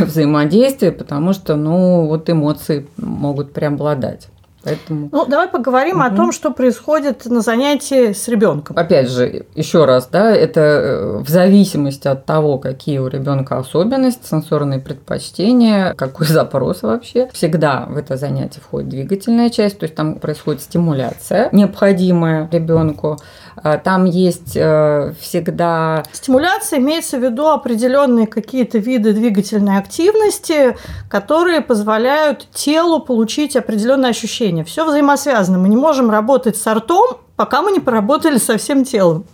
взаимодействия, 0.02 0.92
потому 0.92 1.34
что, 1.34 1.56
ну, 1.56 2.08
вот 2.08 2.30
эмоции 2.30 2.88
могут 2.98 3.54
преобладать. 3.54 4.28
Поэтому... 4.64 5.10
Ну, 5.12 5.26
давай 5.26 5.48
поговорим 5.48 5.98
угу. 5.98 6.06
о 6.06 6.10
том, 6.10 6.32
что 6.32 6.52
происходит 6.52 7.26
на 7.26 7.42
занятии 7.42 8.12
с 8.12 8.28
ребенком. 8.28 8.78
Опять 8.78 9.10
же, 9.10 9.46
еще 9.56 9.86
раз, 9.86 10.08
да, 10.12 10.32
это 10.32 10.60
э, 10.60 11.18
в 11.20 11.30
зависимости 11.30 12.08
от 12.08 12.26
того, 12.26 12.58
какие 12.58 13.00
у 13.00 13.08
ребенка 13.08 13.58
особенности, 13.58 14.28
сенсорные 14.28 14.80
предпочтения, 14.80 15.94
какой 15.94 16.28
запрос 16.28 16.82
вообще. 16.82 17.30
Всегда 17.32 17.86
в 17.88 17.96
это 17.96 18.18
занятие 18.18 18.60
входит 18.60 18.90
двигательная 18.90 19.50
часть, 19.50 19.80
то 19.80 19.86
есть 19.86 19.96
там 19.96 20.16
происходит 20.16 20.62
стимуляция, 20.62 21.50
необходимая 21.52 22.50
ребенку. 22.52 23.18
А, 23.62 23.78
там 23.78 24.06
есть 24.06 24.56
э, 24.56 25.14
всегда... 25.20 26.04
Стимуляция 26.12 26.80
имеется 26.80 27.18
в 27.18 27.24
виду 27.24 27.48
определенные 27.48 28.28
какие-то 28.28 28.78
виды 28.78 29.14
двигательной 29.14 29.78
активности, 29.78 30.78
которые 31.10 31.62
позволяют 31.62 32.48
телу 32.52 33.00
получить 33.00 33.56
определенные 33.56 34.12
ощущения. 34.12 34.64
Все 34.64 34.86
взаимосвязано. 34.86 35.58
Мы 35.58 35.70
не 35.70 35.78
можем 35.78 36.10
работать 36.10 36.58
с 36.58 36.74
ртом, 36.74 37.18
пока 37.36 37.62
мы 37.62 37.72
не 37.72 37.80
поработали 37.80 38.38
со 38.38 38.58
всем 38.58 38.84
телом. 38.84 39.26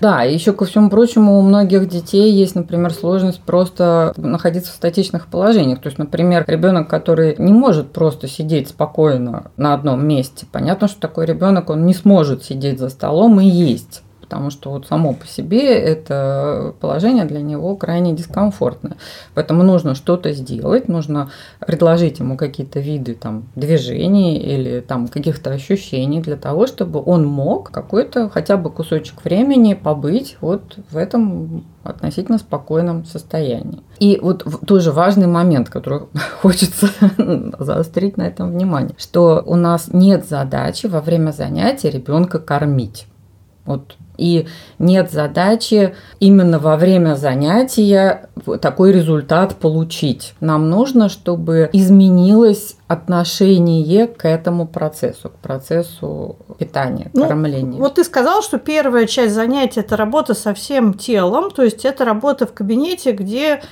Да, 0.00 0.24
и 0.24 0.34
еще 0.34 0.52
ко 0.52 0.64
всему 0.64 0.90
прочему, 0.90 1.38
у 1.38 1.42
многих 1.42 1.88
детей 1.88 2.30
есть, 2.32 2.54
например, 2.54 2.92
сложность 2.92 3.40
просто 3.40 4.12
находиться 4.16 4.72
в 4.72 4.76
статичных 4.76 5.28
положениях. 5.28 5.80
То 5.80 5.88
есть, 5.88 5.98
например, 5.98 6.44
ребенок, 6.46 6.88
который 6.88 7.36
не 7.38 7.52
может 7.52 7.92
просто 7.92 8.28
сидеть 8.28 8.68
спокойно 8.68 9.50
на 9.56 9.74
одном 9.74 10.06
месте, 10.06 10.46
понятно, 10.50 10.88
что 10.88 11.00
такой 11.00 11.26
ребенок, 11.26 11.70
он 11.70 11.86
не 11.86 11.94
сможет 11.94 12.44
сидеть 12.44 12.78
за 12.78 12.88
столом 12.88 13.40
и 13.40 13.46
есть 13.46 14.02
потому 14.32 14.48
что 14.48 14.70
вот 14.70 14.86
само 14.86 15.12
по 15.12 15.26
себе 15.26 15.78
это 15.78 16.74
положение 16.80 17.26
для 17.26 17.42
него 17.42 17.76
крайне 17.76 18.14
дискомфортное. 18.14 18.96
Поэтому 19.34 19.62
нужно 19.62 19.94
что-то 19.94 20.32
сделать, 20.32 20.88
нужно 20.88 21.30
предложить 21.60 22.18
ему 22.18 22.38
какие-то 22.38 22.80
виды 22.80 23.12
там, 23.12 23.44
движений 23.56 24.38
или 24.38 24.80
там, 24.80 25.08
каких-то 25.08 25.50
ощущений 25.50 26.22
для 26.22 26.36
того, 26.36 26.66
чтобы 26.66 27.02
он 27.04 27.26
мог 27.26 27.70
какой-то 27.70 28.30
хотя 28.30 28.56
бы 28.56 28.70
кусочек 28.70 29.22
времени 29.22 29.74
побыть 29.74 30.38
вот 30.40 30.78
в 30.90 30.96
этом 30.96 31.66
относительно 31.84 32.38
спокойном 32.38 33.04
состоянии. 33.04 33.82
И 33.98 34.18
вот 34.22 34.46
тоже 34.66 34.92
важный 34.92 35.26
момент, 35.26 35.68
который 35.68 36.04
хочется 36.40 36.88
заострить 37.58 38.16
на 38.16 38.22
этом 38.22 38.50
внимание, 38.50 38.94
что 38.96 39.42
у 39.44 39.56
нас 39.56 39.88
нет 39.92 40.26
задачи 40.26 40.86
во 40.86 41.02
время 41.02 41.32
занятия 41.32 41.90
ребенка 41.90 42.38
кормить. 42.38 43.06
Вот 43.64 43.96
и 44.18 44.46
нет 44.78 45.10
задачи 45.10 45.94
именно 46.20 46.58
во 46.58 46.76
время 46.76 47.14
занятия 47.14 48.28
такой 48.60 48.92
результат 48.92 49.56
получить. 49.56 50.34
Нам 50.40 50.68
нужно, 50.68 51.08
чтобы 51.08 51.70
изменилось 51.72 52.76
отношение 52.88 54.06
к 54.06 54.28
этому 54.28 54.66
процессу, 54.66 55.30
к 55.30 55.34
процессу 55.34 56.36
питания, 56.58 57.10
ну, 57.14 57.26
кормления. 57.26 57.80
Вот 57.80 57.94
ты 57.94 58.04
сказал, 58.04 58.42
что 58.42 58.58
первая 58.58 59.06
часть 59.06 59.34
занятия– 59.34 59.80
это 59.82 59.96
работа 59.96 60.34
со 60.34 60.52
всем 60.54 60.94
телом, 60.94 61.50
то 61.50 61.62
есть 61.62 61.84
это 61.84 62.04
работа 62.04 62.46
в 62.46 62.52
кабинете, 62.52 63.12
где 63.12 63.62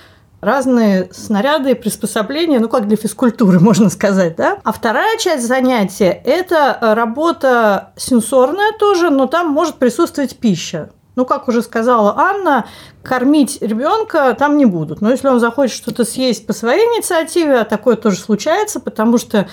разные 0.41 1.09
снаряды 1.13 1.75
приспособления, 1.75 2.61
ну 2.61 2.69
как 2.69 2.89
для 2.89 2.97
физкультуры, 2.97 3.61
можно 3.61 3.91
сказать, 3.91 4.37
да. 4.37 4.59
А 4.65 4.73
вторая 4.73 5.19
часть 5.19 5.47
занятия– 5.47 6.21
это 6.25 6.79
работа 6.81 7.93
сенсорная 7.97 8.73
тоже, 8.79 9.11
но 9.11 9.27
там 9.27 9.49
может 9.49 9.77
присутствовать 9.77 10.37
пища. 10.37 10.91
Ну, 11.17 11.27
как 11.27 11.49
уже 11.49 11.61
сказала 11.61 12.15
Анна, 12.17 12.67
кормить 13.03 13.59
ребенка 13.61 14.35
там 14.39 14.57
не 14.57 14.65
будут. 14.65 15.01
Но 15.01 15.11
если 15.11 15.29
он 15.29 15.41
захочет 15.41 15.77
что-то 15.77 16.05
съесть 16.05 16.47
по 16.47 16.53
своей 16.53 16.83
инициативе, 16.83 17.59
а 17.59 17.65
такое 17.65 17.97
тоже 17.97 18.17
случается, 18.17 18.81
потому 18.81 19.19
что 19.19 19.49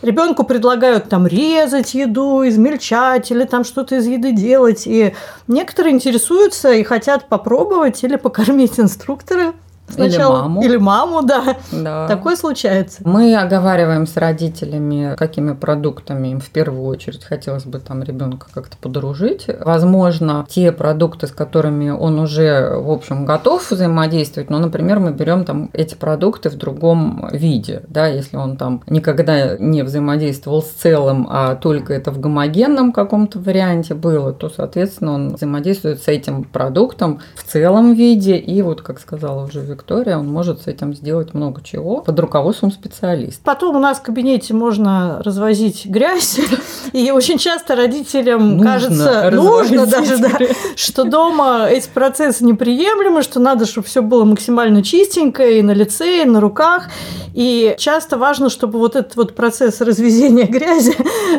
ребенку 0.00 0.42
предлагают 0.42 1.08
там 1.10 1.26
резать 1.26 1.94
еду, 1.94 2.48
измельчать 2.48 3.30
или 3.30 3.44
там 3.44 3.62
что-то 3.64 3.96
из 3.96 4.06
еды 4.06 4.32
делать. 4.32 4.84
И 4.86 5.14
некоторые 5.46 5.94
интересуются 5.94 6.72
и 6.72 6.82
хотят 6.82 7.28
попробовать 7.28 8.02
или 8.02 8.16
покормить 8.16 8.80
инструктора 8.80 9.52
Сначала, 9.88 10.36
или 10.36 10.42
маму. 10.42 10.62
Или 10.62 10.76
маму, 10.76 11.22
да. 11.22 11.56
да. 11.70 12.08
Такое 12.08 12.36
случается. 12.36 13.02
Мы 13.04 13.36
оговариваем 13.36 14.06
с 14.06 14.16
родителями, 14.16 15.14
какими 15.16 15.52
продуктами 15.52 16.28
им 16.28 16.40
в 16.40 16.50
первую 16.50 16.84
очередь 16.84 17.24
хотелось 17.24 17.64
бы 17.64 17.78
там 17.78 18.02
ребенка 18.02 18.46
как-то 18.52 18.76
подружить. 18.78 19.46
Возможно, 19.60 20.46
те 20.48 20.72
продукты, 20.72 21.26
с 21.26 21.30
которыми 21.32 21.90
он 21.90 22.18
уже, 22.18 22.76
в 22.76 22.90
общем, 22.90 23.24
готов 23.24 23.70
взаимодействовать, 23.70 24.50
ну, 24.50 24.58
например, 24.58 24.98
мы 24.98 25.12
берем 25.12 25.44
там 25.44 25.70
эти 25.72 25.94
продукты 25.94 26.48
в 26.48 26.56
другом 26.56 27.28
виде, 27.32 27.82
да, 27.88 28.06
если 28.06 28.36
он 28.36 28.56
там 28.56 28.82
никогда 28.86 29.56
не 29.58 29.82
взаимодействовал 29.82 30.62
с 30.62 30.68
целым, 30.68 31.26
а 31.30 31.54
только 31.54 31.92
это 31.92 32.10
в 32.10 32.20
гомогенном 32.20 32.92
каком-то 32.92 33.38
варианте 33.38 33.94
было, 33.94 34.32
то, 34.32 34.48
соответственно, 34.48 35.12
он 35.12 35.34
взаимодействует 35.34 36.02
с 36.02 36.08
этим 36.08 36.44
продуктом 36.44 37.20
в 37.34 37.44
целом 37.44 37.94
виде 37.94 38.36
и 38.36 38.62
вот, 38.62 38.82
как 38.82 38.98
сказала 38.98 39.44
уже 39.44 39.60
Виктория, 39.60 39.81
Виктория, 39.82 40.16
он 40.16 40.28
может 40.28 40.62
с 40.62 40.66
этим 40.68 40.94
сделать 40.94 41.34
много 41.34 41.60
чего 41.62 42.00
под 42.02 42.18
руководством 42.20 42.70
специалиста. 42.70 43.40
Потом 43.44 43.76
у 43.76 43.78
нас 43.80 43.98
в 43.98 44.02
кабинете 44.02 44.54
можно 44.54 45.20
развозить 45.24 45.86
грязь, 45.86 46.38
и 46.92 47.10
очень 47.10 47.38
часто 47.38 47.74
родителям 47.74 48.58
нужно 48.58 48.64
кажется, 48.64 49.30
нужно 49.32 49.86
даже, 49.86 50.18
да, 50.18 50.30
что 50.76 51.04
дома 51.04 51.66
эти 51.68 51.88
процессы 51.88 52.44
неприемлемы, 52.44 53.22
что 53.22 53.40
надо, 53.40 53.66
чтобы 53.66 53.86
все 53.86 54.02
было 54.02 54.24
максимально 54.24 54.84
чистенько 54.84 55.44
и 55.44 55.62
на 55.62 55.72
лице, 55.72 56.22
и 56.22 56.24
на 56.24 56.40
руках. 56.40 56.88
И 57.34 57.74
часто 57.78 58.18
важно, 58.18 58.50
чтобы 58.50 58.78
вот 58.78 58.94
этот 58.94 59.16
вот 59.16 59.34
процесс 59.34 59.80
развезения 59.80 60.46
грязи 60.48 60.94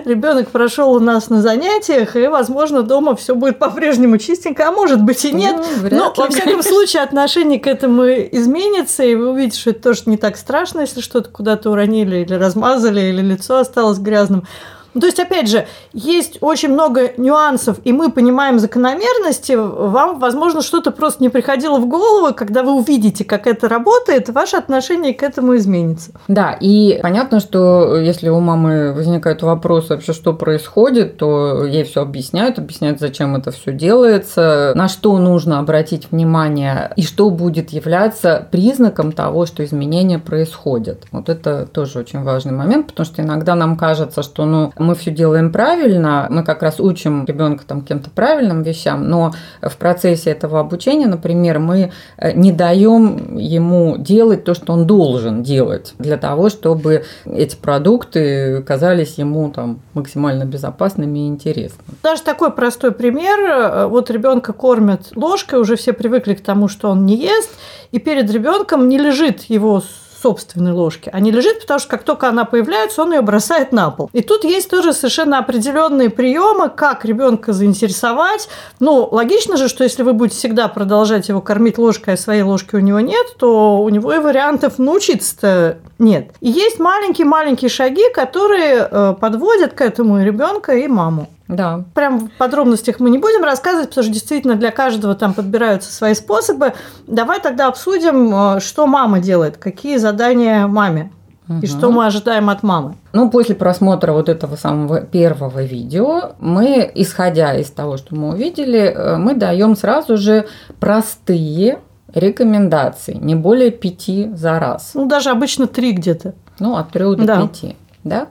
ребенок 0.06 0.50
прошел 0.50 0.94
у 0.94 1.00
нас 1.00 1.30
на 1.30 1.42
занятиях, 1.42 2.16
и, 2.16 2.28
возможно, 2.28 2.82
дома 2.82 3.16
все 3.16 3.36
будет 3.36 3.60
по-прежнему 3.60 4.18
чистенько, 4.18 4.68
а 4.68 4.72
может 4.72 5.02
быть 5.02 5.24
и 5.24 5.32
нет. 5.32 5.56
Ну, 5.84 5.98
Но, 5.98 6.14
во 6.16 6.30
всяком 6.30 6.64
случае, 6.64 7.04
отношение 7.04 7.60
к 7.60 7.68
этому 7.68 8.04
изменится, 8.32 9.03
и 9.03 9.15
вы 9.15 9.32
увидите, 9.32 9.60
что 9.60 9.70
это 9.72 9.82
тоже 9.82 10.03
не 10.06 10.18
так 10.18 10.38
страшно, 10.38 10.82
если 10.82 11.01
что-то 11.01 11.30
куда-то 11.30 11.72
уронили 11.72 12.18
или 12.18 12.34
размазали, 12.34 13.01
или 13.01 13.22
лицо 13.22 13.58
осталось 13.60 14.00
грязным. 14.00 14.48
Ну, 14.94 15.02
то 15.02 15.08
есть, 15.08 15.20
опять 15.20 15.50
же, 15.50 15.66
есть 15.94 16.38
очень 16.42 16.70
много 16.70 17.12
нюансов, 17.18 17.78
и 17.84 17.92
мы 17.92 18.12
понимаем 18.12 18.60
закономерности. 18.60 19.54
Вам, 19.54 20.20
возможно, 20.20 20.62
что-то 20.62 20.92
просто 20.92 21.24
не 21.24 21.30
приходило 21.30 21.80
в 21.80 21.88
голову, 21.88 22.34
когда 22.34 22.64
вы 22.64 22.74
увидите, 22.74 23.26
как 23.26 23.48
это 23.48 23.68
работает, 23.68 24.30
ваше 24.30 24.58
отношение 24.58 25.14
к 25.14 25.24
этому 25.24 25.56
изменится. 25.56 26.12
Да, 26.28 26.58
и 26.60 27.00
понятно, 27.02 27.40
что 27.40 27.96
если 27.98 28.30
у 28.30 28.40
мамы 28.40 28.94
возникают 28.94 29.42
вопросы 29.42 29.94
вообще, 29.94 30.14
что 30.14 30.34
происходит, 30.34 31.18
то 31.18 31.66
ей 31.66 31.84
все 31.84 32.02
объясняют, 32.02 32.60
объясняют, 32.60 33.00
зачем 33.00 33.36
это 33.36 33.52
все 33.52 33.72
делается, 33.72 34.74
на 34.76 34.88
что 34.88 35.18
нужно 35.18 35.60
обратить 35.60 36.12
внимание, 36.12 36.92
и 36.96 37.04
что 37.04 37.30
будет 37.30 37.72
являться 37.72 38.48
признаком 38.52 39.12
того, 39.12 39.46
что 39.46 39.64
изменения 39.64 40.20
происходят. 40.20 41.04
Вот 41.12 41.30
это 41.30 41.66
тоже 41.66 42.00
очень 42.00 42.24
важный 42.24 42.54
момент, 42.54 42.88
потому 42.88 43.06
что 43.06 43.22
иногда 43.22 43.56
нам 43.56 43.78
кажется, 43.78 44.24
что 44.24 44.46
ну, 44.46 44.72
мы 44.84 44.96
все 44.96 45.12
делаем 45.12 45.52
правильно, 45.52 46.28
мы 46.30 46.44
как 46.44 46.62
раз 46.62 46.80
учим 46.80 47.25
ребенка 47.25 47.63
там 47.66 47.82
каким-то 47.82 48.10
правильным 48.10 48.63
вещам, 48.63 49.10
но 49.10 49.34
в 49.62 49.78
процессе 49.78 50.32
этого 50.32 50.60
обучения, 50.60 51.08
например, 51.08 51.60
мы 51.60 51.92
э, 52.18 52.34
не 52.34 52.52
даем 52.52 53.38
ему 53.38 53.98
делать 53.98 54.44
то, 54.44 54.54
что 54.54 54.74
он 54.74 54.86
должен 54.86 55.44
делать 55.44 55.94
для 56.00 56.18
того, 56.18 56.50
чтобы 56.50 57.06
эти 57.25 57.56
продукты 57.56 58.62
казались 58.63 59.16
ему 59.18 59.52
там 59.52 59.80
максимально 59.94 60.46
безопасными 60.46 61.20
и 61.20 61.28
интересными. 61.28 61.98
Даже 62.02 62.24
такой 62.24 62.52
простой 62.52 62.92
пример. 62.92 63.40
Э, 63.40 63.88
вот 63.88 64.10
ребенка 64.10 64.54
кормят 64.54 65.12
ложкой, 65.16 65.60
уже 65.60 65.75
все 65.75 65.94
привыкли 65.94 66.34
к 66.34 66.42
тому, 66.42 66.68
что 66.68 66.90
он 66.90 67.06
не 67.06 67.16
ест, 67.16 67.50
и 67.92 68.00
перед 68.00 68.30
ребенком 68.32 68.90
не 68.90 68.98
лежит 68.98 69.44
его 69.44 69.82
собственной 70.24 70.72
ложки, 70.72 71.10
а 71.12 71.20
не 71.20 71.32
лежит, 71.32 71.60
потому 71.60 71.80
что 71.80 71.89
как 71.89 72.03
только 72.03 72.30
она 72.30 72.46
появляется, 72.46 73.01
он 73.01 73.12
ее 73.13 73.22
бросает 73.22 73.74
на 73.74 73.92
пол. 73.92 74.10
И 74.13 74.22
тут 74.22 74.46
есть 74.46 74.70
тоже 74.70 74.94
совершенно 74.94 75.38
определенные 75.38 76.10
приемы, 76.10 76.70
как 76.70 77.03
ребенка 77.03 77.51
заинтересовать. 77.51 78.48
Ну, 78.80 79.08
логично 79.12 79.58
же, 79.58 79.68
что 79.68 79.84
если 79.84 80.03
вы 80.03 80.13
будете 80.13 80.38
всегда 80.38 80.70
продолжать 80.70 81.27
его 81.27 81.42
кормить 81.42 81.77
ложкой, 81.77 82.13
а 82.13 82.18
своей 82.18 82.44
ложки 82.44 82.75
у 82.75 82.80
него 82.80 83.01
нет, 83.01 83.36
то 83.38 83.82
у 83.82 83.89
него 83.89 84.13
и 84.13 84.20
вариантов 84.20 84.80
научиться-то 84.80 85.80
нет. 86.00 86.32
И 86.39 86.50
есть 86.50 86.80
маленькие-маленькие 86.80 87.70
шаги, 87.70 88.10
которые 88.13 88.88
э, 88.89 89.15
подводят 89.20 89.74
к 89.74 89.82
этому 89.82 90.22
и 90.22 90.24
ребенка, 90.24 90.74
и 90.74 90.88
маму. 90.88 91.27
Да. 91.55 91.83
Прям 91.93 92.27
в 92.27 92.31
подробностях 92.38 93.00
мы 93.00 93.10
не 93.10 93.17
будем 93.17 93.43
рассказывать, 93.43 93.89
потому 93.89 94.03
что 94.03 94.13
действительно 94.13 94.55
для 94.55 94.72
каждого 94.72 95.15
там 95.15 95.33
подбираются 95.33 95.91
свои 95.91 96.13
способы. 96.13 96.74
Давай 97.07 97.39
тогда 97.39 97.67
обсудим, 97.67 98.33
э, 98.33 98.60
что 98.60 98.88
мама 98.88 99.19
делает, 99.19 99.57
какие 99.57 99.98
задания 99.98 100.67
маме. 100.67 101.12
Угу. 101.48 101.60
И 101.62 101.67
что 101.67 101.91
мы 101.91 102.05
ожидаем 102.05 102.50
от 102.50 102.63
мамы? 102.63 102.95
Ну, 103.12 103.29
после 103.29 103.55
просмотра 103.55 104.13
вот 104.13 104.29
этого 104.29 104.55
самого 104.55 105.01
первого 105.01 105.63
видео, 105.63 106.33
мы, 106.39 106.89
исходя 106.95 107.53
из 107.55 107.69
того, 107.69 107.98
что 107.98 108.15
мы 108.15 108.29
увидели, 108.29 108.79
э, 108.79 109.17
мы 109.17 109.36
даем 109.36 109.75
сразу 109.75 110.17
же 110.17 110.48
простые 110.79 111.79
рекомендации, 112.13 113.15
не 113.15 113.36
более 113.36 113.72
пяти 113.72 114.29
за 114.33 114.60
раз. 114.60 114.91
Ну, 114.93 115.05
даже 115.05 115.31
обычно 115.31 115.67
три 115.67 115.91
где-то. 115.91 116.33
Ну, 116.60 116.77
от 116.77 116.91
трех 116.91 117.17
до 117.17 117.25
да. 117.25 117.41
пяти 117.41 117.75
да. 118.03 118.27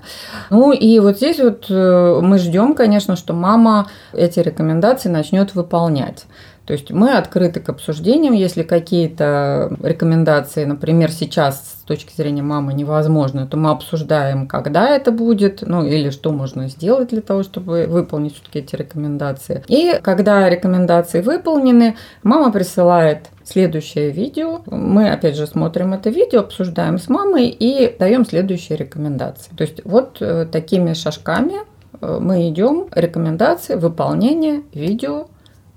Ну 0.51 0.73
и 0.73 0.99
вот 0.99 1.17
здесь 1.17 1.39
вот 1.39 1.67
э, 1.71 2.21
мы 2.23 2.39
ждем, 2.39 2.75
конечно, 2.75 3.17
что 3.17 3.33
мама 3.33 3.89
эти 4.13 4.41
рекомендации 4.41 5.09
начнет 5.09 5.55
выполнять. 5.55 6.27
То 6.67 6.75
есть 6.75 6.91
мы 6.91 7.17
открыты 7.17 7.61
к 7.61 7.69
обсуждениям, 7.69 8.35
если 8.35 8.63
какие-то 8.63 9.77
рекомендации, 9.83 10.65
например, 10.65 11.11
сейчас 11.11 11.81
с 11.81 11.85
точки 11.85 12.15
зрения 12.15 12.43
мамы 12.43 12.73
невозможно, 12.73 13.47
то 13.47 13.57
мы 13.57 13.71
обсуждаем, 13.71 14.47
когда 14.47 14.89
это 14.89 15.11
будет, 15.11 15.63
ну 15.63 15.85
или 15.85 16.11
что 16.11 16.33
можно 16.33 16.69
сделать 16.69 17.09
для 17.09 17.21
того, 17.21 17.43
чтобы 17.43 17.87
выполнить 17.87 18.35
все-таки 18.35 18.61
эти 18.61 18.77
рекомендации. 18.77 19.65
И 19.67 19.99
когда 20.03 20.49
рекомендации 20.49 21.21
выполнены, 21.21 21.97
мама 22.23 22.53
присылает 22.53 23.31
следующее 23.45 24.11
видео. 24.11 24.61
Мы 24.67 25.11
опять 25.11 25.37
же 25.37 25.47
смотрим 25.47 25.93
это 25.93 26.11
видео, 26.11 26.41
обсуждаем 26.41 26.99
с 26.99 27.09
мамой 27.09 27.49
и 27.49 27.95
даем 27.99 28.25
следующие 28.25 28.79
рекомендации. 28.79 29.51
То 29.57 29.63
есть 29.63 29.85
вот 29.85 30.19
э, 30.21 30.47
такими 30.51 30.93
шажками 30.93 31.57
э, 32.01 32.19
мы 32.21 32.49
идем 32.49 32.87
рекомендации, 32.93 33.75
выполнение, 33.75 34.63
видео, 34.73 35.27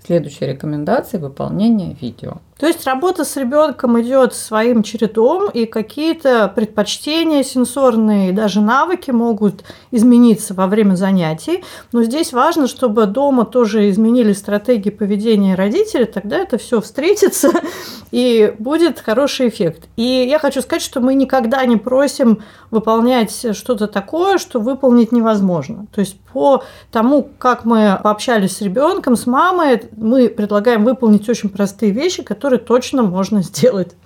следующие 0.06 0.52
рекомендации, 0.52 1.18
выполнение 1.18 1.94
видео. 2.00 2.38
То 2.58 2.66
есть 2.66 2.86
работа 2.86 3.24
с 3.24 3.36
ребенком 3.36 4.00
идет 4.00 4.34
своим 4.34 4.82
чередом, 4.82 5.50
и 5.50 5.66
какие-то 5.66 6.50
предпочтения 6.54 7.42
сенсорные, 7.42 8.32
даже 8.32 8.62
навыки 8.62 9.10
могут 9.10 9.62
измениться 9.90 10.54
во 10.54 10.66
время 10.66 10.94
занятий. 10.94 11.62
Но 11.92 12.02
здесь 12.02 12.32
важно, 12.32 12.66
чтобы 12.66 13.04
дома 13.04 13.44
тоже 13.44 13.90
изменили 13.90 14.32
стратегии 14.32 14.88
поведения 14.88 15.54
родителей, 15.54 16.06
тогда 16.06 16.38
это 16.38 16.56
все 16.56 16.80
встретится 16.80 17.50
и 18.10 18.54
будет 18.58 19.00
хороший 19.00 19.48
эффект. 19.48 19.88
И 19.96 20.02
я 20.02 20.38
хочу 20.38 20.62
сказать, 20.62 20.82
что 20.82 21.00
мы 21.00 21.12
никогда 21.12 21.64
не 21.66 21.76
просим 21.76 22.38
выполнять 22.70 23.54
что-то 23.54 23.86
такое, 23.86 24.38
что 24.38 24.60
выполнить 24.60 25.12
невозможно. 25.12 25.86
То 25.94 26.00
есть 26.00 26.18
по 26.32 26.62
тому, 26.90 27.30
как 27.38 27.64
мы 27.64 27.98
пообщались 28.02 28.58
с 28.58 28.60
ребенком, 28.60 29.16
с 29.16 29.26
мамой, 29.26 29.82
мы 29.96 30.28
предлагаем 30.28 30.84
выполнить 30.84 31.28
очень 31.28 31.48
простые 31.48 31.92
вещи, 31.92 32.22
которые 32.22 32.45
которые 32.46 32.64
точно 32.64 33.02
можно 33.02 33.42
сделать. 33.42 33.96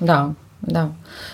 Да, 0.00 0.34
да. 0.66 0.90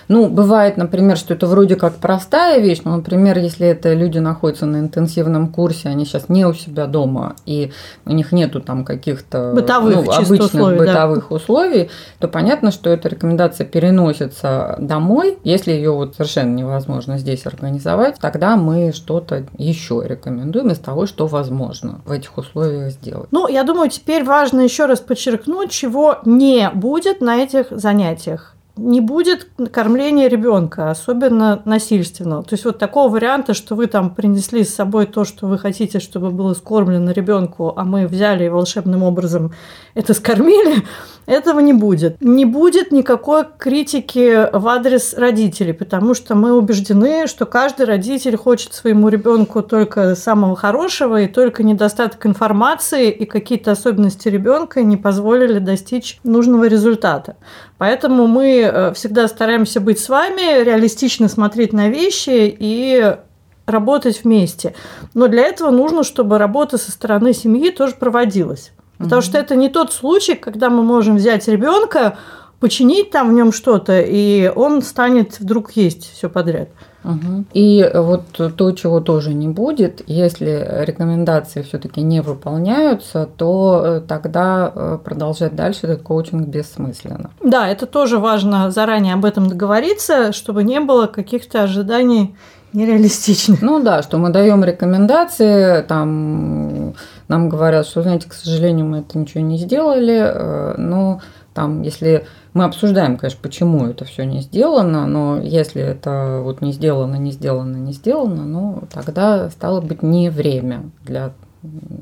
Ну, 0.08 0.28
бывает, 0.28 0.76
например, 0.76 1.16
что 1.16 1.34
это 1.34 1.46
вроде 1.46 1.76
как 1.76 1.96
простая 1.96 2.60
вещь, 2.60 2.80
но, 2.84 2.96
например, 2.96 3.38
если 3.38 3.66
это 3.66 3.94
люди 3.94 4.18
находятся 4.18 4.66
на 4.66 4.78
интенсивном 4.78 5.48
курсе, 5.48 5.88
они 5.88 6.04
сейчас 6.04 6.28
не 6.28 6.44
у 6.44 6.52
себя 6.52 6.86
дома, 6.86 7.36
и 7.46 7.72
у 8.06 8.12
них 8.12 8.32
нету 8.32 8.60
там 8.60 8.84
каких-то 8.84 9.52
бытовых, 9.54 10.04
ну, 10.04 10.12
обычных 10.12 10.40
условий, 10.40 10.78
бытовых 10.78 11.26
да. 11.30 11.36
условий, 11.36 11.90
то 12.18 12.28
понятно, 12.28 12.70
что 12.70 12.90
эта 12.90 13.08
рекомендация 13.08 13.66
переносится 13.66 14.76
домой. 14.78 15.38
Если 15.44 15.72
ее 15.72 15.92
вот 15.92 16.14
совершенно 16.14 16.54
невозможно 16.54 17.18
здесь 17.18 17.46
организовать, 17.46 18.18
тогда 18.20 18.56
мы 18.56 18.92
что-то 18.92 19.44
еще 19.56 20.02
рекомендуем 20.04 20.70
из 20.70 20.78
того, 20.78 21.06
что 21.06 21.26
возможно 21.26 22.00
в 22.04 22.10
этих 22.10 22.36
условиях 22.36 22.92
сделать. 22.92 23.28
Ну, 23.30 23.48
я 23.48 23.64
думаю, 23.64 23.90
теперь 23.90 24.24
важно 24.24 24.60
еще 24.60 24.86
раз 24.86 25.00
подчеркнуть, 25.00 25.70
чего 25.70 26.18
не 26.24 26.70
будет 26.74 27.20
на 27.20 27.36
этих 27.36 27.66
занятиях 27.70 28.54
не 28.80 29.00
будет 29.00 29.48
кормления 29.70 30.28
ребенка, 30.28 30.90
особенно 30.90 31.60
насильственного. 31.64 32.42
То 32.42 32.54
есть 32.54 32.64
вот 32.64 32.78
такого 32.78 33.10
варианта, 33.10 33.54
что 33.54 33.74
вы 33.74 33.86
там 33.86 34.14
принесли 34.14 34.64
с 34.64 34.74
собой 34.74 35.06
то, 35.06 35.24
что 35.24 35.46
вы 35.46 35.58
хотите, 35.58 36.00
чтобы 36.00 36.30
было 36.30 36.54
скормлено 36.54 37.12
ребенку, 37.12 37.72
а 37.76 37.84
мы 37.84 38.06
взяли 38.06 38.44
и 38.44 38.48
волшебным 38.48 39.02
образом 39.02 39.52
это 39.94 40.14
скормили, 40.14 40.82
этого 41.26 41.60
не 41.60 41.72
будет. 41.72 42.20
Не 42.20 42.44
будет 42.44 42.90
никакой 42.90 43.44
критики 43.58 44.48
в 44.52 44.66
адрес 44.68 45.14
родителей, 45.14 45.72
потому 45.72 46.14
что 46.14 46.34
мы 46.34 46.52
убеждены, 46.52 47.26
что 47.26 47.46
каждый 47.46 47.86
родитель 47.86 48.36
хочет 48.36 48.72
своему 48.72 49.08
ребенку 49.08 49.62
только 49.62 50.14
самого 50.14 50.56
хорошего, 50.56 51.20
и 51.20 51.26
только 51.26 51.62
недостаток 51.62 52.24
информации 52.26 53.10
и 53.10 53.26
какие-то 53.26 53.72
особенности 53.72 54.28
ребенка 54.28 54.82
не 54.82 54.96
позволили 54.96 55.58
достичь 55.58 56.18
нужного 56.24 56.64
результата. 56.64 57.36
Поэтому 57.80 58.26
мы 58.26 58.60
э, 58.60 58.92
всегда 58.92 59.26
стараемся 59.26 59.80
быть 59.80 59.98
с 59.98 60.10
вами, 60.10 60.62
реалистично 60.64 61.30
смотреть 61.30 61.72
на 61.72 61.88
вещи 61.88 62.54
и 62.58 63.16
работать 63.64 64.22
вместе. 64.22 64.74
Но 65.14 65.28
для 65.28 65.44
этого 65.44 65.70
нужно, 65.70 66.04
чтобы 66.04 66.36
работа 66.36 66.76
со 66.76 66.90
стороны 66.90 67.32
семьи 67.32 67.70
тоже 67.70 67.94
проводилась. 67.94 68.72
Потому 68.98 69.22
что 69.22 69.38
это 69.38 69.56
не 69.56 69.70
тот 69.70 69.94
случай, 69.94 70.34
когда 70.34 70.68
мы 70.68 70.82
можем 70.82 71.16
взять 71.16 71.48
ребенка, 71.48 72.18
починить 72.60 73.10
там 73.10 73.30
в 73.30 73.32
нем 73.32 73.52
что-то, 73.52 74.00
и 74.00 74.52
он 74.54 74.82
станет 74.82 75.40
вдруг 75.40 75.72
есть 75.72 76.12
все 76.12 76.28
подряд. 76.28 76.68
Угу. 77.02 77.44
И 77.54 77.90
вот 77.94 78.54
то, 78.56 78.72
чего 78.72 79.00
тоже 79.00 79.32
не 79.32 79.48
будет, 79.48 80.02
если 80.06 80.84
рекомендации 80.84 81.62
все-таки 81.62 82.02
не 82.02 82.20
выполняются, 82.20 83.26
то 83.38 83.82
э, 83.84 84.00
тогда 84.06 84.70
э, 84.74 84.98
продолжать 85.02 85.56
дальше 85.56 85.86
этот 85.86 86.02
коучинг 86.02 86.46
бессмысленно. 86.46 87.30
Да, 87.42 87.66
это 87.68 87.86
тоже 87.86 88.18
важно 88.18 88.70
заранее 88.70 89.14
об 89.14 89.24
этом 89.24 89.48
договориться, 89.48 90.32
чтобы 90.32 90.62
не 90.62 90.78
было 90.80 91.06
каких-то 91.06 91.62
ожиданий 91.62 92.34
нереалистичных. 92.74 93.62
Ну 93.62 93.82
да, 93.82 94.02
что 94.02 94.18
мы 94.18 94.28
даем 94.28 94.62
рекомендации, 94.62 95.82
там 95.82 96.94
нам 97.28 97.48
говорят, 97.48 97.86
что, 97.86 98.02
знаете, 98.02 98.28
к 98.28 98.34
сожалению, 98.34 98.86
мы 98.86 98.98
это 98.98 99.16
ничего 99.16 99.42
не 99.42 99.56
сделали, 99.56 100.20
э, 100.20 100.74
но 100.76 101.20
там, 101.60 101.82
если 101.82 102.24
мы 102.54 102.64
обсуждаем, 102.64 103.18
конечно, 103.18 103.38
почему 103.42 103.86
это 103.86 104.06
все 104.06 104.24
не 104.24 104.40
сделано, 104.40 105.06
но 105.06 105.38
если 105.42 105.82
это 105.82 106.40
вот 106.42 106.62
не 106.62 106.72
сделано, 106.72 107.16
не 107.16 107.32
сделано, 107.32 107.76
не 107.76 107.92
сделано, 107.92 108.46
ну 108.46 108.84
тогда 108.90 109.50
стало 109.50 109.82
быть 109.82 110.02
не 110.02 110.30
время 110.30 110.90
для 111.04 111.34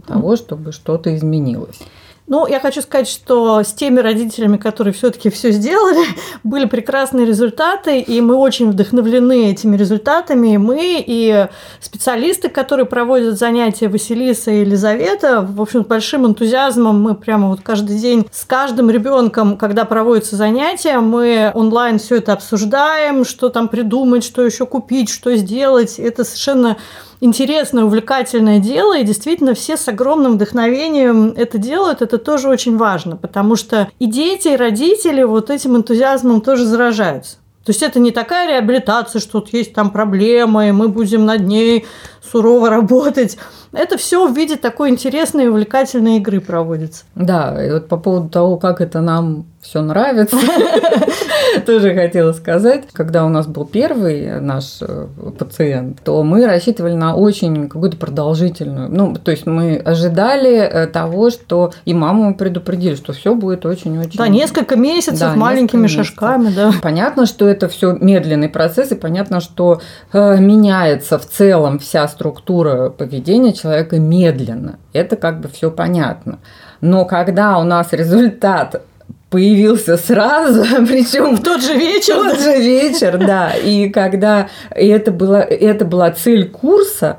того, 0.07 0.37
чтобы 0.37 0.71
что-то 0.71 1.13
изменилось. 1.17 1.81
Ну, 2.29 2.47
я 2.47 2.61
хочу 2.61 2.83
сказать, 2.83 3.09
что 3.09 3.63
с 3.63 3.73
теми 3.73 4.01
родителями, 4.01 4.59
которые 4.59 4.93
все-таки 4.93 5.31
все 5.31 5.51
сделали, 5.51 6.05
были 6.45 6.67
прекрасные 6.67 7.25
результаты, 7.25 8.01
и 8.01 8.21
мы 8.21 8.35
очень 8.35 8.71
вдохновлены 8.71 9.51
этими 9.51 9.77
результатами. 9.79 10.55
И 10.55 10.59
мы, 10.59 11.03
и 11.07 11.47
специалисты, 11.81 12.51
которые 12.51 12.85
проводят 12.85 13.39
занятия 13.39 13.89
Василиса 13.89 14.51
и 14.51 14.61
Елизавета, 14.61 15.41
в 15.41 15.61
общем, 15.63 15.85
с 15.85 15.87
большим 15.87 16.27
энтузиазмом 16.27 17.01
мы 17.01 17.15
прямо 17.15 17.49
вот 17.49 17.63
каждый 17.63 17.99
день 17.99 18.27
с 18.31 18.45
каждым 18.45 18.91
ребенком, 18.91 19.57
когда 19.57 19.87
проводятся 19.87 20.37
занятия, 20.37 20.99
мы 20.99 21.51
онлайн 21.55 21.99
все 21.99 22.17
это 22.17 22.35
обсуждаем, 22.35 23.25
что 23.25 23.49
там 23.49 23.69
придумать, 23.69 24.23
что 24.23 24.45
еще 24.45 24.67
купить, 24.67 25.09
что 25.09 25.35
сделать. 25.35 25.99
Это 25.99 26.25
совершенно 26.25 26.77
интересное, 27.21 27.85
увлекательное 27.85 28.59
дело, 28.59 28.99
и 28.99 29.05
действительно 29.05 29.55
все 29.55 29.77
с 29.77 29.89
огромным 29.89 30.35
вдохновением 30.35 31.35
это 31.37 31.59
делают, 31.59 32.03
это 32.03 32.19
тоже 32.19 32.49
очень 32.49 32.77
важно, 32.77 33.17
потому 33.17 33.57
что 33.57 33.89
и 33.99 34.07
дети, 34.07 34.49
и 34.49 34.57
родители 34.57 35.23
вот 35.23 35.51
этим 35.51 35.77
энтузиазмом 35.77 36.41
тоже 36.41 36.65
заражаются. 36.65 37.37
То 37.69 37.71
есть 37.71 37.83
это 37.83 37.99
не 38.01 38.13
такая 38.13 38.49
реабилитация, 38.49 39.21
что 39.21 39.41
тут 39.41 39.53
есть 39.53 39.75
там 39.75 39.91
проблемы, 39.91 40.69
и 40.69 40.73
мы 40.73 40.89
будем 40.89 41.27
над 41.27 41.43
ней 41.43 41.85
сурово 42.23 42.71
работать. 42.71 43.37
Это 43.73 43.99
все 43.99 44.27
в 44.27 44.35
виде 44.35 44.57
такой 44.57 44.89
интересной 44.89 45.45
и 45.45 45.49
увлекательной 45.49 46.17
игры 46.17 46.41
проводится. 46.41 47.05
Да, 47.15 47.63
и 47.63 47.71
вот 47.71 47.89
по 47.89 47.99
поводу 47.99 48.31
того, 48.31 48.57
как 48.57 48.81
это 48.81 49.03
нам 49.03 49.45
все 49.61 49.83
нравится. 49.83 50.39
тоже 51.67 51.95
хотела 51.95 52.33
сказать. 52.33 52.85
Когда 52.93 53.25
у 53.25 53.29
нас 53.29 53.47
был 53.47 53.65
первый 53.65 54.41
наш 54.41 54.79
э, 54.81 55.07
пациент, 55.39 56.01
то 56.05 56.23
мы 56.23 56.47
рассчитывали 56.47 56.95
на 56.95 57.15
очень 57.15 57.69
какую-то 57.69 57.97
продолжительную. 57.97 58.89
Ну, 58.91 59.15
то 59.15 59.31
есть 59.31 59.47
мы 59.47 59.77
ожидали 59.77 60.57
э, 60.57 60.87
того, 60.87 61.31
что 61.31 61.73
и 61.85 61.95
маму 61.95 62.35
предупредили, 62.35 62.95
что 62.95 63.13
все 63.13 63.35
будет 63.35 63.67
очень-очень... 63.67 64.19
Да, 64.19 64.29
несколько 64.29 64.77
месяцев 64.77 65.21
да, 65.21 65.35
маленькими 65.35 65.83
несколько 65.83 66.05
шажками, 66.05 66.45
месяцев. 66.45 66.75
да. 66.75 66.81
Понятно, 66.83 67.27
что 67.27 67.49
это 67.49 67.69
все 67.69 67.93
медленный 67.93 68.49
процесс, 68.49 68.93
и 68.93 68.95
понятно, 68.95 69.41
что 69.41 69.81
э, 70.13 70.39
меняется 70.39 71.19
в 71.19 71.27
целом 71.27 71.79
вся 71.79 72.07
структура 72.09 72.91
поведения 72.91 73.53
человека 73.53 73.99
медленно. 73.99 74.79
Это 74.93 75.17
как 75.17 75.41
бы 75.41 75.49
все 75.49 75.71
понятно. 75.71 76.39
Но 76.81 77.05
когда 77.05 77.59
у 77.59 77.65
нас 77.65 77.93
результат 77.93 78.83
появился 79.31 79.97
сразу, 79.97 80.65
причем 80.87 81.37
в 81.37 81.43
тот 81.43 81.63
же 81.63 81.75
вечер. 81.75 82.19
В 82.19 82.31
тот 82.31 82.41
же 82.41 82.59
вечер, 82.59 83.19
да. 83.19 83.53
И 83.53 83.89
когда 83.91 84.49
и 84.77 84.87
это 84.87 85.11
была, 85.11 85.43
это 85.43 85.85
была 85.85 86.11
цель 86.11 86.49
курса, 86.49 87.19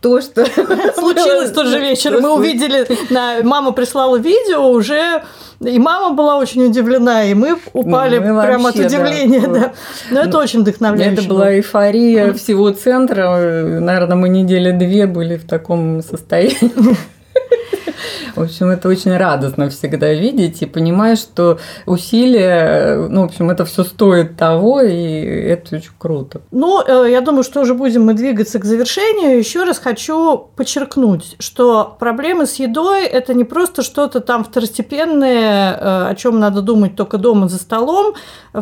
то, 0.00 0.20
что 0.20 0.44
случилось 0.94 1.50
в 1.50 1.54
тот 1.54 1.66
же 1.66 1.80
вечер. 1.80 2.20
Мы 2.20 2.34
увидели, 2.34 2.86
на, 3.10 3.42
мама 3.42 3.72
прислала 3.72 4.16
видео 4.16 4.70
уже, 4.70 5.22
и 5.60 5.78
мама 5.78 6.14
была 6.14 6.36
очень 6.36 6.66
удивлена, 6.66 7.24
и 7.24 7.34
мы 7.34 7.58
упали 7.72 8.18
ну, 8.18 8.34
мы 8.34 8.42
прямо 8.42 8.64
вообще, 8.64 8.84
от 8.84 8.86
удивления. 8.86 9.40
Да. 9.40 9.48
Да. 9.48 9.72
Но 10.10 10.20
это 10.20 10.30
ну, 10.30 10.38
очень 10.38 10.60
вдохновляюще. 10.60 11.20
Это 11.20 11.28
была 11.28 11.52
эйфория 11.52 12.32
всего 12.34 12.70
центра. 12.70 13.62
Наверное, 13.80 14.16
мы 14.16 14.28
недели 14.28 14.70
две 14.72 15.06
были 15.06 15.36
в 15.36 15.46
таком 15.46 16.02
состоянии. 16.02 16.96
В 18.34 18.42
общем, 18.42 18.68
это 18.68 18.88
очень 18.88 19.16
радостно 19.16 19.68
всегда 19.70 20.12
видеть 20.12 20.62
и 20.62 20.66
понимаешь, 20.66 21.18
что 21.18 21.58
усилия, 21.86 23.06
ну, 23.08 23.22
в 23.22 23.24
общем, 23.24 23.50
это 23.50 23.64
все 23.64 23.84
стоит 23.84 24.36
того, 24.36 24.80
и 24.80 25.24
это 25.24 25.76
очень 25.76 25.92
круто. 25.98 26.40
Ну, 26.50 26.82
э, 26.86 27.10
я 27.10 27.20
думаю, 27.20 27.42
что 27.42 27.60
уже 27.60 27.74
будем 27.74 28.04
мы 28.04 28.14
двигаться 28.14 28.58
к 28.58 28.64
завершению. 28.64 29.38
Еще 29.38 29.64
раз 29.64 29.78
хочу 29.78 30.48
подчеркнуть, 30.56 31.36
что 31.38 31.96
проблемы 31.98 32.46
с 32.46 32.56
едой– 32.56 33.04
это 33.06 33.34
не 33.34 33.44
просто 33.44 33.82
что-то 33.82 34.20
там 34.20 34.44
второстепенное, 34.44 35.72
э, 35.72 36.10
о 36.10 36.14
чем 36.14 36.38
надо 36.38 36.62
думать 36.62 36.96
только 36.96 37.18
дома 37.18 37.48
за 37.48 37.58
столом. 37.58 38.14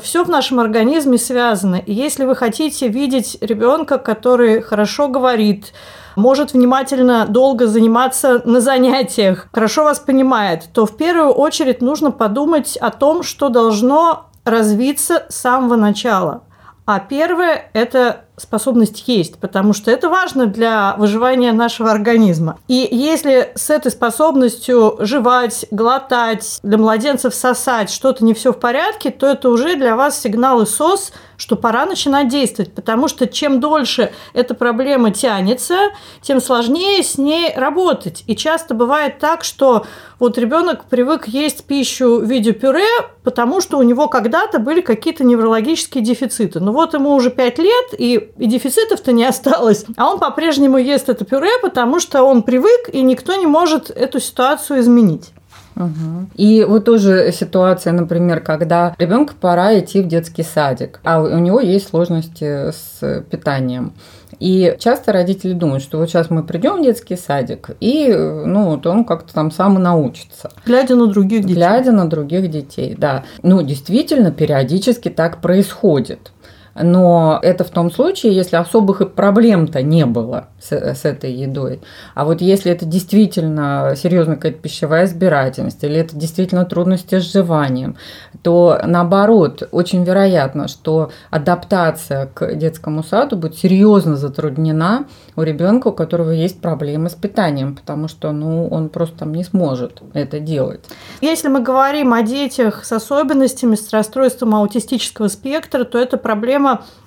Все 0.02 0.24
в 0.24 0.28
нашем 0.28 0.60
организме 0.60 1.18
связано. 1.18 1.76
И 1.76 1.92
если 1.92 2.24
вы 2.24 2.36
хотите 2.36 2.88
видеть 2.88 3.38
ребенка, 3.40 3.98
который 3.98 4.60
хорошо 4.60 5.08
говорит, 5.08 5.72
может 6.16 6.52
внимательно 6.52 7.26
долго 7.26 7.66
заниматься 7.66 8.42
на 8.44 8.60
занятиях, 8.60 9.48
хорошо 9.52 9.84
вас 9.84 9.98
понимает, 9.98 10.68
то 10.72 10.86
в 10.86 10.96
первую 10.96 11.32
очередь 11.32 11.80
нужно 11.80 12.10
подумать 12.10 12.76
о 12.76 12.90
том, 12.90 13.22
что 13.22 13.48
должно 13.48 14.26
развиться 14.44 15.26
с 15.28 15.36
самого 15.36 15.76
начала. 15.76 16.42
А 16.86 17.00
первое– 17.00 17.70
это 17.72 18.26
способность 18.36 19.04
есть, 19.06 19.38
потому 19.38 19.72
что 19.72 19.90
это 19.90 20.08
важно 20.08 20.46
для 20.46 20.94
выживания 20.98 21.52
нашего 21.52 21.90
организма. 21.90 22.58
И 22.68 22.88
если 22.90 23.52
с 23.54 23.70
этой 23.70 23.90
способностью 23.90 24.96
жевать, 25.00 25.66
глотать, 25.70 26.58
для 26.62 26.78
младенцев 26.78 27.34
сосать 27.34 27.90
что-то 27.90 28.24
не 28.24 28.34
все 28.34 28.52
в 28.52 28.58
порядке, 28.58 29.10
то 29.10 29.26
это 29.26 29.48
уже 29.50 29.76
для 29.76 29.96
вас 29.96 30.20
сигнал 30.20 30.62
и 30.62 30.66
СОС, 30.66 31.12
что 31.36 31.56
пора 31.56 31.84
начинать 31.86 32.28
действовать, 32.28 32.72
потому 32.72 33.08
что 33.08 33.26
чем 33.26 33.60
дольше 33.60 34.12
эта 34.32 34.54
проблема 34.54 35.10
тянется, 35.10 35.90
тем 36.22 36.40
сложнее 36.40 37.02
с 37.02 37.18
ней 37.18 37.52
работать. 37.54 38.24
И 38.26 38.36
часто 38.36 38.74
бывает 38.74 39.18
так, 39.18 39.44
что 39.44 39.86
вот 40.18 40.38
ребенок 40.38 40.84
привык 40.84 41.26
есть 41.26 41.64
пищу 41.64 42.20
в 42.20 42.24
виде 42.24 42.52
пюре, 42.52 42.86
потому 43.24 43.60
что 43.60 43.78
у 43.78 43.82
него 43.82 44.08
когда-то 44.08 44.58
были 44.58 44.80
какие-то 44.80 45.24
неврологические 45.24 46.04
дефициты. 46.04 46.60
Ну 46.60 46.72
вот 46.72 46.94
ему 46.94 47.14
уже 47.14 47.30
5 47.30 47.58
лет, 47.58 47.86
и 47.98 48.23
и 48.38 48.46
дефицитов-то 48.46 49.12
не 49.12 49.24
осталось. 49.24 49.84
А 49.96 50.10
он 50.10 50.18
по-прежнему 50.18 50.78
ест 50.78 51.08
это 51.08 51.24
пюре, 51.24 51.50
потому 51.62 52.00
что 52.00 52.22
он 52.22 52.42
привык, 52.42 52.88
и 52.92 53.02
никто 53.02 53.34
не 53.34 53.46
может 53.46 53.90
эту 53.90 54.20
ситуацию 54.20 54.80
изменить. 54.80 55.32
Угу. 55.76 56.28
И 56.36 56.64
вот 56.64 56.84
тоже 56.84 57.32
ситуация, 57.32 57.92
например, 57.92 58.40
когда 58.40 58.94
ребенку 58.98 59.34
пора 59.40 59.78
идти 59.78 60.02
в 60.02 60.08
детский 60.08 60.42
садик, 60.42 61.00
а 61.04 61.20
у 61.20 61.38
него 61.38 61.60
есть 61.60 61.88
сложности 61.88 62.70
с 62.70 63.24
питанием. 63.30 63.92
И 64.40 64.76
часто 64.78 65.12
родители 65.12 65.52
думают, 65.52 65.82
что 65.82 65.98
вот 65.98 66.08
сейчас 66.08 66.30
мы 66.30 66.42
придем 66.42 66.80
в 66.80 66.82
детский 66.82 67.16
садик, 67.16 67.70
и 67.80 68.12
ну, 68.12 68.70
вот 68.70 68.86
он 68.86 69.04
как-то 69.04 69.32
там 69.32 69.50
сам 69.50 69.74
научится. 69.74 70.50
Глядя 70.66 70.96
на 70.96 71.06
других 71.06 71.42
детей. 71.42 71.54
Глядя 71.54 71.92
на 71.92 72.08
других 72.08 72.50
детей, 72.50 72.94
да. 72.96 73.24
Ну, 73.42 73.62
действительно, 73.62 74.32
периодически 74.32 75.08
так 75.08 75.40
происходит. 75.40 76.32
Но 76.74 77.38
это 77.42 77.64
в 77.64 77.70
том 77.70 77.90
случае, 77.90 78.34
если 78.34 78.56
особых 78.56 79.12
проблем-то 79.12 79.82
не 79.82 80.06
было 80.06 80.48
с, 80.60 80.72
с 80.72 81.04
этой 81.04 81.32
едой. 81.32 81.80
А 82.14 82.24
вот 82.24 82.40
если 82.40 82.72
это 82.72 82.84
действительно 82.84 83.94
серьезная 83.96 84.36
какая-то 84.36 84.58
пищевая 84.58 85.04
избирательность, 85.06 85.82
или 85.84 85.96
это 85.96 86.16
действительно 86.16 86.64
трудности 86.64 87.18
с 87.20 87.32
жеванием, 87.32 87.96
то 88.42 88.80
наоборот, 88.84 89.68
очень 89.70 90.04
вероятно, 90.04 90.68
что 90.68 91.10
адаптация 91.30 92.26
к 92.26 92.54
детскому 92.54 93.02
саду 93.02 93.36
будет 93.36 93.56
серьезно 93.56 94.16
затруднена 94.16 95.06
у 95.36 95.42
ребенка, 95.42 95.88
у 95.88 95.92
которого 95.92 96.30
есть 96.30 96.60
проблемы 96.60 97.10
с 97.10 97.14
питанием, 97.14 97.76
потому 97.76 98.08
что 98.08 98.32
ну, 98.32 98.68
он 98.68 98.88
просто 98.88 99.20
там 99.20 99.34
не 99.34 99.44
сможет 99.44 100.02
это 100.12 100.40
делать. 100.40 100.80
Если 101.20 101.48
мы 101.48 101.60
говорим 101.60 102.12
о 102.12 102.22
детях 102.22 102.84
с 102.84 102.92
особенностями, 102.92 103.74
с 103.74 103.90
расстройством 103.90 104.54
аутистического 104.54 105.28
спектра, 105.28 105.84
то 105.84 105.98
это 105.98 106.16
проблема 106.16 106.63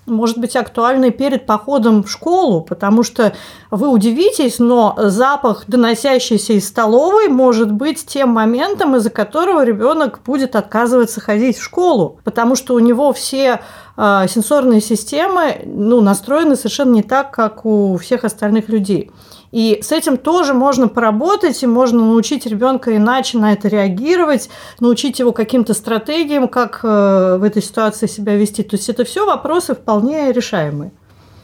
может 0.08 0.38
быть 0.38 0.56
актуальной 0.56 1.12
перед 1.12 1.46
походом 1.46 2.04
в 2.04 2.10
школу, 2.10 2.62
потому 2.62 3.04
что 3.04 3.34
вы 3.72 3.90
удивитесь, 3.90 4.60
но 4.60 4.96
запах, 4.98 5.66
доносящийся 5.68 6.54
из 6.54 6.68
столовой, 6.68 7.28
может 7.28 7.72
быть 7.72 8.06
тем 8.06 8.30
моментом, 8.30 8.96
из-за 8.96 9.10
которого 9.10 9.64
ребенок 9.64 10.22
будет 10.26 10.56
отказываться 10.56 11.20
ходить 11.20 11.58
в 11.58 11.64
школу, 11.64 12.20
потому 12.24 12.56
что 12.56 12.74
у 12.74 12.80
него 12.80 13.12
все 13.14 13.60
э, 13.98 14.26
сенсорные 14.30 14.82
системы 14.82 15.62
ну, 15.66 16.02
настроены 16.02 16.56
совершенно 16.56 16.94
не 16.94 17.04
так, 17.04 17.32
как 17.32 17.66
у 17.66 17.98
всех 17.98 18.24
остальных 18.24 18.70
людей. 18.70 19.12
И 19.58 19.80
с 19.82 19.92
этим 19.92 20.18
тоже 20.18 20.54
можно 20.54 20.88
поработать, 20.88 21.64
и 21.64 21.66
можно 21.66 22.06
научить 22.06 22.46
ребенка 22.46 22.96
иначе 22.96 23.40
на 23.40 23.54
это 23.54 23.68
реагировать, 23.68 24.50
научить 24.80 25.18
его 25.18 25.32
каким-то 25.32 25.74
стратегиям, 25.74 26.48
как 26.48 26.82
э, 26.84 27.38
в 27.40 27.44
этой 27.44 27.64
ситуации 27.64 28.06
себя 28.06 28.36
вести. 28.36 28.62
То 28.62 28.76
есть 28.76 28.88
это 28.88 29.04
все 29.04 29.26
вопросы 29.26 29.74
вполне 29.74 30.32
решаемые. 30.32 30.92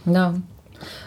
Да. 0.05 0.35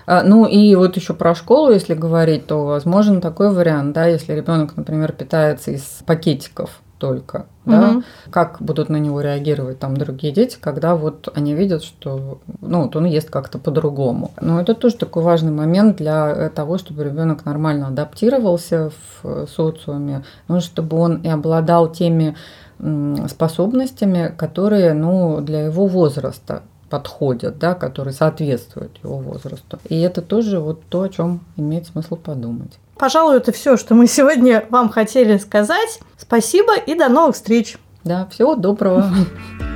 А, 0.07 0.25
ну 0.25 0.47
и 0.47 0.75
вот 0.75 0.97
еще 0.97 1.14
про 1.14 1.37
школу, 1.37 1.71
если 1.71 1.95
говорить, 1.95 2.49
то 2.49 2.66
возможен 2.66 3.21
такой 3.21 3.55
вариант, 3.55 3.92
да, 3.92 4.07
если 4.07 4.33
ребенок, 4.33 4.77
например, 4.77 5.12
питается 5.12 5.71
из 5.71 5.85
пакетиков 6.05 6.81
только, 6.99 7.47
угу. 7.66 7.76
да, 7.76 8.02
как 8.31 8.57
будут 8.61 8.88
на 8.88 8.96
него 8.96 9.20
реагировать 9.20 9.79
там 9.79 9.96
другие 9.96 10.33
дети, 10.33 10.57
когда 10.61 10.96
вот 10.96 11.29
они 11.35 11.55
видят, 11.55 11.83
что 11.83 12.38
ну, 12.61 12.85
вот 12.85 12.96
он 12.96 13.05
ест 13.05 13.31
как-то 13.31 13.59
по-другому. 13.59 14.31
Но 14.40 14.61
это 14.61 14.74
тоже 14.74 14.96
такой 14.96 15.22
важный 15.22 15.52
момент 15.52 15.96
для 15.98 16.50
того, 16.50 16.79
чтобы 16.79 17.05
ребенок 17.05 17.44
нормально 17.44 17.88
адаптировался 17.88 18.90
в 19.22 19.46
социуме, 19.46 20.24
ну, 20.48 20.61
чтобы 20.61 20.96
он 20.96 21.16
и 21.18 21.29
обладал 21.29 21.90
теми 21.90 22.37
способностями, 23.29 24.35
которые 24.37 24.92
ну, 24.92 25.40
для 25.40 25.64
его 25.66 25.87
возраста 25.87 26.62
подходят, 26.90 27.59
да, 27.59 27.74
которые 27.74 28.14
соответствуют 28.14 28.98
его 29.02 29.18
возрасту. 29.18 29.79
И 29.88 30.00
это 30.00 30.22
тоже 30.22 30.61
вот 30.61 30.83
то, 30.88 31.02
о 31.02 31.09
чем 31.09 31.40
имеет 31.57 31.87
смысл 31.87 32.16
подумать. 32.16 32.79
Пожалуй, 32.98 33.37
это 33.37 33.52
все, 33.52 33.76
что 33.76 33.94
мы 33.94 34.06
сегодня 34.06 34.66
вам 34.70 34.88
хотели 34.88 35.37
сказать. 35.38 36.00
Спасибо 36.16 36.76
и 36.76 36.94
до 36.94 37.09
новых 37.09 37.37
встреч. 37.37 37.76
Да, 38.04 38.26
всего 38.26 38.54
доброго. 38.54 39.11